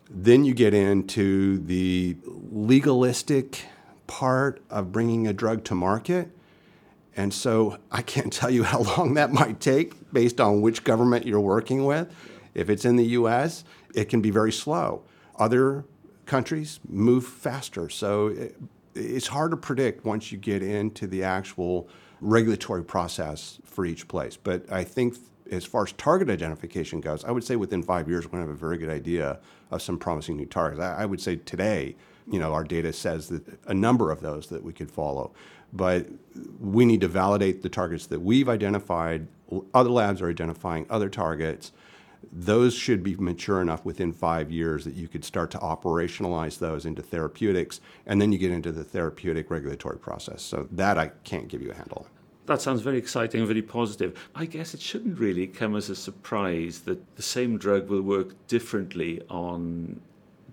then 0.09 0.47
you 0.47 0.55
get 0.55 0.73
into 0.73 1.59
the 1.59 2.17
legalistic 2.25 3.67
part 4.07 4.63
of 4.71 4.93
bringing 4.93 5.27
a 5.27 5.35
drug 5.35 5.63
to 5.65 5.75
market. 5.75 6.31
And 7.15 7.35
so 7.35 7.77
I 7.93 8.01
can't 8.01 8.33
tell 8.41 8.51
you 8.51 8.65
how 8.65 8.81
long 8.81 9.13
that 9.15 9.31
might 9.31 9.61
take 9.61 10.11
based 10.11 10.41
on 10.41 10.63
which 10.63 10.85
government 10.85 11.27
you're 11.27 11.39
working 11.39 11.85
with. 11.85 12.11
If 12.55 12.71
it's 12.71 12.87
in 12.87 12.97
the 12.97 13.05
US, 13.09 13.65
it 13.95 14.09
can 14.09 14.23
be 14.23 14.31
very 14.31 14.53
slow. 14.53 15.03
Other 15.37 15.85
countries 16.25 16.81
move 16.89 17.27
faster. 17.27 17.91
So 17.91 18.51
it's 18.99 19.27
hard 19.27 19.51
to 19.53 19.57
predict 19.57 20.05
once 20.05 20.33
you 20.33 20.39
get 20.39 20.63
into 20.63 21.07
the 21.07 21.23
actual 21.23 21.89
regulatory 22.21 22.85
process 22.85 23.59
for 23.65 23.85
each 23.85 24.09
place. 24.09 24.37
But 24.37 24.71
I 24.71 24.85
think 24.85 25.17
as 25.51 25.65
far 25.65 25.85
as 25.85 25.93
target 25.93 26.29
identification 26.29 27.01
goes, 27.01 27.25
I 27.25 27.31
would 27.31 27.45
say 27.45 27.57
within 27.57 27.83
five 27.83 28.09
years, 28.09 28.27
we're 28.27 28.33
going 28.33 28.45
to 28.45 28.49
have 28.49 28.57
a 28.57 28.59
very 28.59 28.79
good 28.79 28.91
idea 28.91 29.39
of 29.71 29.83
some 29.83 29.99
promising 29.99 30.37
new 30.37 30.47
targets. 30.47 30.81
I, 30.81 31.03
I 31.03 31.07
would 31.07 31.21
say 31.21 31.37
today, 31.37 31.97
you 32.31 32.39
know, 32.39 32.53
our 32.53 32.65
data 32.65 32.93
says 32.93 33.29
that 33.29 33.43
a 33.67 33.75
number 33.75 34.11
of 34.11 34.21
those 34.21 34.49
that 34.49 34.63
we 34.63 34.73
could 34.73 34.91
follow. 34.91 35.33
But 35.73 36.07
we 36.61 36.85
need 36.85 37.01
to 37.03 37.09
validate 37.09 37.63
the 37.63 37.69
targets 37.69 38.07
that 38.07 38.21
we've 38.21 38.49
identified. 38.49 39.27
Other 39.75 39.91
labs 39.91 40.21
are 40.23 40.31
identifying 40.31 40.87
other 40.89 41.09
targets. 41.09 41.73
Those 42.33 42.75
should 42.75 43.03
be 43.03 43.17
mature 43.17 43.61
enough 43.61 43.85
within 43.85 44.13
five 44.13 44.51
years 44.51 44.85
that 44.85 44.95
you 44.95 45.09
could 45.09 45.25
start 45.25 45.51
to 45.53 45.59
operationalize 45.59 46.59
those 46.59 46.85
into 46.85 47.03
therapeutics, 47.03 47.81
and 48.07 48.21
then 48.21 48.33
you 48.33 48.39
get 48.39 48.51
into 48.51 48.73
the 48.73 48.85
therapeutic 48.85 49.51
regulatory 49.51 49.99
process. 49.99 50.43
So 50.43 50.69
that 50.73 50.99
I 50.99 51.09
can't 51.25 51.49
give 51.49 51.63
you 51.63 51.71
a 51.71 51.75
handle 51.75 52.07
on. 52.07 52.11
That 52.47 52.63
sounds 52.63 52.81
very 52.81 52.97
exciting 52.97 53.41
and 53.41 53.49
very 53.49 53.61
positive. 53.61 54.19
I 54.35 54.47
guess 54.47 54.73
it 54.73 54.81
shouldn't 54.81 55.19
really 55.19 55.47
come 55.47 55.77
as 55.77 55.91
a 55.91 55.95
surprise 55.95 56.81
that 56.81 57.17
the 57.17 57.23
same 57.23 57.59
drug 57.59 57.89
will 57.89 58.01
work 58.01 58.35
differently 58.47 59.21
on 59.29 60.01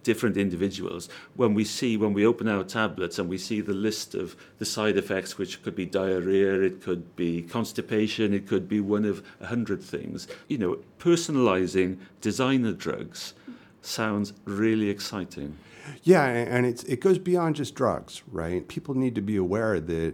different 0.05 0.37
individuals. 0.37 1.09
When 1.35 1.53
we 1.53 1.65
see, 1.65 1.97
when 1.97 2.13
we 2.13 2.25
open 2.25 2.47
our 2.47 2.63
tablets 2.63 3.19
and 3.19 3.27
we 3.27 3.37
see 3.37 3.59
the 3.59 3.73
list 3.73 4.15
of 4.15 4.37
the 4.59 4.65
side 4.65 4.95
effects, 4.95 5.37
which 5.37 5.61
could 5.63 5.75
be 5.75 5.85
diarrhea, 5.85 6.61
it 6.61 6.81
could 6.81 7.15
be 7.17 7.41
constipation, 7.41 8.33
it 8.33 8.47
could 8.47 8.69
be 8.69 8.79
one 8.79 9.03
of 9.03 9.25
a 9.41 9.47
hundred 9.47 9.81
things, 9.83 10.27
you 10.47 10.57
know, 10.57 10.77
personalizing 10.99 11.97
designer 12.21 12.71
drugs 12.71 13.33
sounds 13.81 14.33
really 14.45 14.89
exciting. 14.89 15.57
Yeah, 16.03 16.25
and 16.25 16.65
it's, 16.65 16.83
it 16.83 16.99
goes 16.99 17.19
beyond 17.19 17.55
just 17.57 17.75
drugs, 17.75 18.23
right? 18.31 18.67
People 18.67 18.95
need 18.95 19.15
to 19.15 19.21
be 19.21 19.35
aware 19.35 19.79
that 19.79 20.13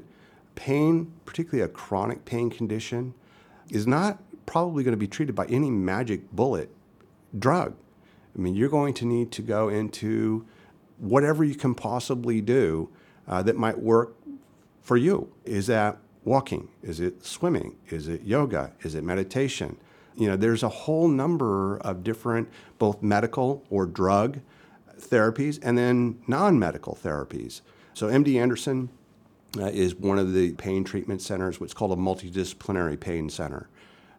pain, 0.56 1.12
particularly 1.26 1.64
a 1.64 1.70
chronic 1.70 2.26
pain 2.26 2.50
condition, 2.50 3.14
is 3.70 3.88
not 3.88 4.20
probably 4.46 4.84
going 4.84 4.92
to 4.92 4.98
be 4.98 5.08
treated 5.08 5.36
by 5.36 5.46
any 5.46 5.70
magic 5.70 6.32
bullet 6.32 6.70
drug. 7.38 7.74
I 8.36 8.40
mean, 8.40 8.56
you're 8.56 8.70
going 8.70 8.94
to 8.96 9.06
need 9.06 9.32
to 9.34 9.42
go 9.42 9.70
into 9.70 10.46
whatever 10.98 11.44
you 11.44 11.56
can 11.56 11.76
possibly 11.76 12.42
do 12.42 12.90
uh, 13.28 13.42
that 13.44 13.58
might 13.58 13.80
work 13.80 14.16
for 14.82 14.98
you. 14.98 15.32
Is 15.46 15.68
that 15.68 15.98
walking? 16.24 16.70
Is 16.82 17.00
it 17.00 17.26
swimming? 17.26 17.76
Is 17.90 18.08
it 18.08 18.24
yoga? 18.24 18.74
Is 18.82 18.96
it 18.96 19.04
meditation? 19.04 19.78
You 20.16 20.28
know, 20.30 20.36
there's 20.36 20.64
a 20.64 20.70
whole 20.70 21.08
number 21.08 21.78
of 21.78 22.04
different, 22.04 22.50
both 22.78 23.02
medical 23.02 23.64
or 23.70 23.86
drug 23.86 24.40
therapies 25.00 25.60
and 25.64 25.78
then 25.78 26.22
non 26.28 26.60
medical 26.60 26.98
therapies. 27.02 27.62
So, 27.94 28.08
MD 28.08 28.40
Anderson 28.40 28.90
uh, 29.58 29.66
is 29.66 29.96
one 29.96 30.20
of 30.20 30.34
the 30.34 30.54
pain 30.54 30.84
treatment 30.84 31.22
centers, 31.22 31.60
what's 31.60 31.74
called 31.74 31.92
a 31.92 31.96
multidisciplinary 32.02 33.00
pain 33.00 33.30
center, 33.30 33.70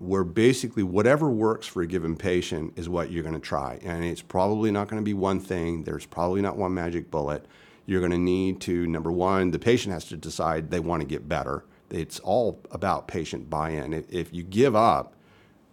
where 0.03 0.25
basically 0.25 0.83
whatever 0.83 1.31
works 1.31 1.67
for 1.67 1.83
a 1.83 1.87
given 1.87 2.17
patient 2.17 2.73
is 2.77 2.89
what 2.89 3.13
you're 3.13 3.23
going 3.23 3.35
to 3.35 3.41
try. 3.41 3.79
And 3.83 4.05
it's 4.05 4.21
probably 4.21 4.73
not 4.73 4.89
going 4.89 5.01
to 5.01 5.05
be 5.05 5.15
one 5.15 5.39
thing, 5.39 5.85
there's 5.85 6.07
probably 6.07 6.43
not 6.43 6.57
one 6.57 6.75
magic 6.75 7.11
bullet. 7.11 7.47
You're 7.87 8.01
going 8.01 8.13
to 8.13 8.19
need 8.19 8.61
to, 8.63 8.87
number 8.87 9.13
one, 9.13 9.53
the 9.53 9.59
patient 9.59 9.93
has 9.93 10.05
to 10.07 10.17
decide 10.17 10.71
they 10.71 10.81
want 10.81 11.03
to 11.03 11.07
get 11.07 11.29
better. 11.29 11.65
It's 11.91 12.19
all 12.21 12.61
about 12.71 13.07
patient 13.07 13.49
buy 13.49 13.71
in. 13.71 13.93
If 14.09 14.33
you 14.33 14.43
give 14.43 14.75
up, 14.75 15.15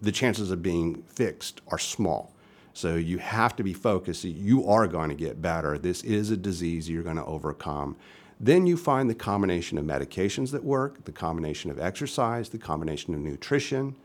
the 0.02 0.12
chances 0.12 0.52
of 0.52 0.62
being 0.62 1.04
fixed 1.08 1.62
are 1.68 1.80
small. 1.80 2.34
So 2.74 2.96
you 2.96 3.18
have 3.18 3.56
to 3.56 3.64
be 3.64 3.74
focused. 3.74 4.24
You 4.24 4.68
are 4.68 4.88
going 4.88 5.10
to 5.10 5.16
get 5.16 5.42
better. 5.42 5.78
This 5.78 6.04
is 6.04 6.30
a 6.30 6.38
disease 6.38 6.88
you're 6.88 7.04
going 7.04 7.16
to 7.16 7.26
overcome. 7.26 7.98
Then 8.40 8.66
you 8.66 8.78
find 8.78 9.10
the 9.10 9.16
combination 9.16 9.78
of 9.78 9.86
medications 9.86 10.52
that 10.52 10.64
work, 10.64 11.04
the 11.06 11.12
combination 11.12 11.72
of 11.72 11.80
exercise, 11.80 12.50
the 12.50 12.58
combination 12.58 13.14
of 13.14 13.20
nutrition, 13.20 13.96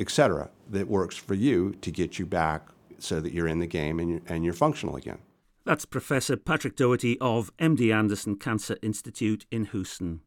etc., 0.00 0.50
that 0.70 0.88
works 0.88 1.16
for 1.16 1.34
you 1.34 1.74
to 1.82 1.90
get 1.90 2.18
you 2.18 2.26
back 2.26 2.66
so 2.98 3.20
that 3.20 3.32
you're 3.32 3.46
in 3.46 3.60
the 3.60 3.66
game 3.66 4.00
and 4.00 4.10
you're, 4.10 4.20
and 4.26 4.44
you're 4.44 4.54
functional 4.54 4.96
again. 4.96 5.18
That's 5.64 5.84
Professor 5.84 6.36
Patrick 6.36 6.74
Dougherty 6.74 7.18
of 7.20 7.54
MD 7.58 7.94
Anderson 7.94 8.36
Cancer 8.36 8.76
Institute 8.82 9.46
in 9.50 9.66
Houston. 9.66 10.22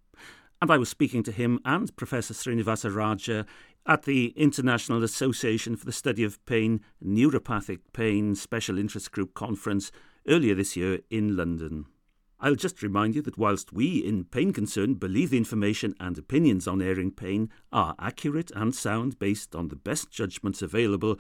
And 0.62 0.72
I 0.72 0.78
was 0.78 0.90
speaking 0.90 1.24
to 1.24 1.32
him 1.32 1.60
and 1.66 1.94
Professor 1.98 2.34
Srinivasa 2.34 2.96
Raja 2.96 3.46
at 3.86 4.04
the 4.04 4.28
International 4.38 5.04
Association 5.04 5.76
for 5.76 5.86
the 5.86 5.92
Study 5.92 6.24
of 6.24 6.44
Pain 6.46 6.82
Neuropathic 7.04 7.80
Pain 7.92 8.36
Special 8.36 8.78
Interest 8.78 9.12
Group 9.12 9.34
Conference 9.34 9.92
earlier 10.28 10.56
this 10.56 10.78
year 10.78 11.00
in 11.10 11.36
London. 11.36 11.86
I'll 12.44 12.56
just 12.56 12.84
remind 12.84 13.16
you 13.16 13.22
that 13.22 13.38
whilst 13.38 13.72
we 13.72 14.00
in 14.00 14.26
Pain 14.26 14.52
Concern 14.52 14.96
believe 14.96 15.30
the 15.30 15.38
information 15.38 15.96
and 15.98 16.18
opinions 16.18 16.68
on 16.68 16.82
airing 16.82 17.12
pain 17.12 17.50
are 17.72 17.96
accurate 17.98 18.52
and 18.54 18.76
sound 18.76 19.18
based 19.18 19.56
on 19.56 19.70
the 19.70 19.78
best 19.78 20.12
judgments 20.12 20.62
available, 20.62 21.18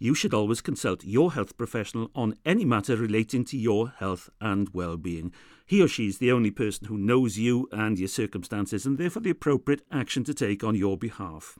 you 0.00 0.16
should 0.16 0.34
always 0.34 0.60
consult 0.60 1.04
your 1.04 1.34
health 1.34 1.56
professional 1.56 2.10
on 2.12 2.34
any 2.44 2.64
matter 2.64 2.96
relating 2.96 3.44
to 3.44 3.56
your 3.56 3.90
health 3.90 4.28
and 4.40 4.68
well-being. 4.74 5.32
He 5.64 5.80
or 5.80 5.86
she 5.86 6.08
is 6.08 6.18
the 6.18 6.32
only 6.32 6.50
person 6.50 6.88
who 6.88 6.98
knows 6.98 7.38
you 7.38 7.68
and 7.70 7.96
your 7.96 8.08
circumstances 8.08 8.84
and 8.84 8.98
therefore 8.98 9.22
the 9.22 9.30
appropriate 9.30 9.82
action 9.92 10.24
to 10.24 10.34
take 10.34 10.64
on 10.64 10.74
your 10.74 10.98
behalf. 10.98 11.56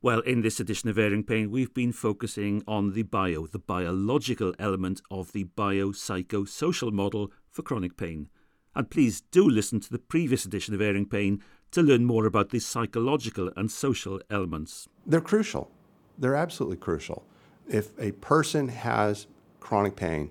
Well, 0.00 0.20
in 0.20 0.40
this 0.40 0.58
edition 0.60 0.88
of 0.88 0.98
Airing 0.98 1.24
Pain, 1.24 1.50
we've 1.50 1.74
been 1.74 1.92
focusing 1.92 2.62
on 2.66 2.94
the 2.94 3.02
bio, 3.02 3.46
the 3.46 3.58
biological 3.58 4.54
element 4.58 5.02
of 5.10 5.32
the 5.32 5.44
biopsychosocial 5.44 6.90
model 6.90 7.30
for 7.50 7.62
chronic 7.62 7.96
pain. 7.96 8.28
And 8.74 8.90
please 8.90 9.20
do 9.20 9.48
listen 9.48 9.80
to 9.80 9.90
the 9.90 9.98
previous 9.98 10.44
edition 10.44 10.74
of 10.74 10.80
Airing 10.80 11.06
Pain 11.06 11.42
to 11.72 11.82
learn 11.82 12.04
more 12.04 12.26
about 12.26 12.50
the 12.50 12.60
psychological 12.60 13.50
and 13.56 13.70
social 13.70 14.20
elements. 14.30 14.88
They're 15.06 15.20
crucial. 15.20 15.70
They're 16.18 16.36
absolutely 16.36 16.76
crucial. 16.76 17.24
If 17.68 17.90
a 17.98 18.12
person 18.12 18.68
has 18.68 19.26
chronic 19.60 19.96
pain 19.96 20.30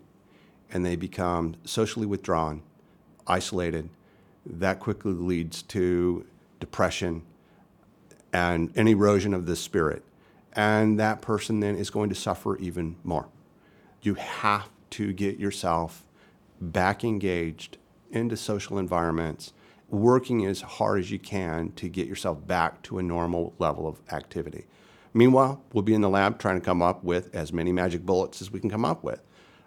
and 0.72 0.86
they 0.86 0.96
become 0.96 1.56
socially 1.66 2.06
withdrawn, 2.06 2.62
isolated, 3.28 3.90
that 4.46 4.80
quickly 4.80 5.14
leads 5.14 5.62
to 5.64 6.26
depression 6.60 7.24
and 8.34 8.72
an 8.76 8.88
erosion 8.88 9.34
of 9.34 9.46
the 9.46 9.56
spirit. 9.56 10.04
And 10.54 11.00
that 11.00 11.22
person 11.22 11.60
then 11.60 11.76
is 11.76 11.90
going 11.90 12.10
to 12.10 12.16
suffer 12.16 12.58
even 12.58 12.96
more. 13.04 13.28
You 14.02 14.16
have 14.16 14.70
to 14.92 15.14
get 15.14 15.40
yourself 15.40 16.04
back 16.62 17.04
engaged 17.04 17.78
into 18.12 18.36
social 18.36 18.78
environments, 18.78 19.54
working 19.90 20.46
as 20.46 20.62
hard 20.62 21.00
as 21.00 21.12
you 21.12 21.20
can 21.20 21.72
to 21.74 21.88
get 21.88 22.08
yourself 22.08 22.46
back 22.46 22.82
to 22.84 23.00
a 23.00 23.04
normal 23.04 23.54
level 23.60 23.88
of 23.88 24.00
activity. 24.12 24.66
Meanwhile, 25.14 25.64
we'll 25.74 25.84
be 25.84 25.94
in 25.94 26.02
the 26.02 26.10
lab 26.10 26.40
trying 26.40 26.60
to 26.60 26.66
come 26.66 26.82
up 26.82 27.04
with 27.04 27.34
as 27.34 27.52
many 27.52 27.72
magic 27.72 28.06
bullets 28.06 28.42
as 28.42 28.52
we 28.52 28.60
can 28.60 28.70
come 28.70 28.86
up 28.86 29.04
with. 29.04 29.22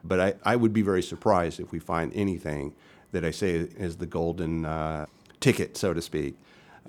But 0.05 0.21
I, 0.21 0.35
I 0.45 0.57
would 0.57 0.73
be 0.73 0.83
very 0.83 1.03
surprised 1.03 1.61
if 1.61 1.73
we 1.73 1.79
find 1.79 2.13
anything 2.15 2.75
that 3.13 3.25
I 3.25 3.31
say 3.31 3.55
is 3.55 3.97
the 3.97 4.07
golden 4.07 4.65
uh, 4.65 5.07
ticket, 5.41 5.77
so 5.77 5.93
to 5.93 6.01
speak. 6.01 6.37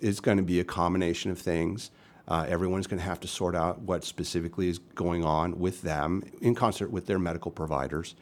It's 0.02 0.20
going 0.20 0.38
to 0.38 0.44
be 0.44 0.60
a 0.60 0.64
combination 0.64 1.32
of 1.32 1.40
things. 1.40 1.92
Uh, 2.28 2.46
everyone's 2.48 2.88
going 2.88 3.00
to 3.00 3.06
have 3.06 3.20
to 3.20 3.28
sort 3.28 3.56
out 3.56 3.82
what 3.82 4.04
specifically 4.04 4.70
is 4.70 4.80
going 4.80 5.24
on 5.24 5.60
with 5.60 5.82
them 5.82 6.24
in 6.42 6.56
concert 6.56 6.90
with 6.92 7.06
their 7.06 7.20
medical 7.20 7.52
providers 7.52 8.16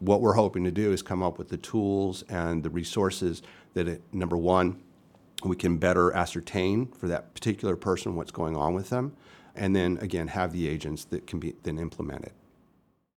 what 0.00 0.20
we're 0.20 0.34
hoping 0.34 0.64
to 0.64 0.70
do 0.70 0.92
is 0.92 1.02
come 1.02 1.22
up 1.22 1.38
with 1.38 1.48
the 1.48 1.56
tools 1.56 2.24
and 2.28 2.62
the 2.62 2.70
resources 2.70 3.42
that, 3.74 3.86
it, 3.86 4.02
number 4.12 4.36
one, 4.36 4.82
we 5.44 5.56
can 5.56 5.78
better 5.78 6.12
ascertain 6.12 6.86
for 6.86 7.06
that 7.08 7.32
particular 7.34 7.76
person 7.76 8.16
what's 8.16 8.30
going 8.30 8.56
on 8.56 8.74
with 8.74 8.90
them, 8.90 9.14
and 9.54 9.76
then 9.76 9.98
again 10.00 10.28
have 10.28 10.52
the 10.52 10.68
agents 10.68 11.04
that 11.04 11.26
can 11.26 11.38
be 11.38 11.54
then 11.62 11.78
implemented. 11.78 12.32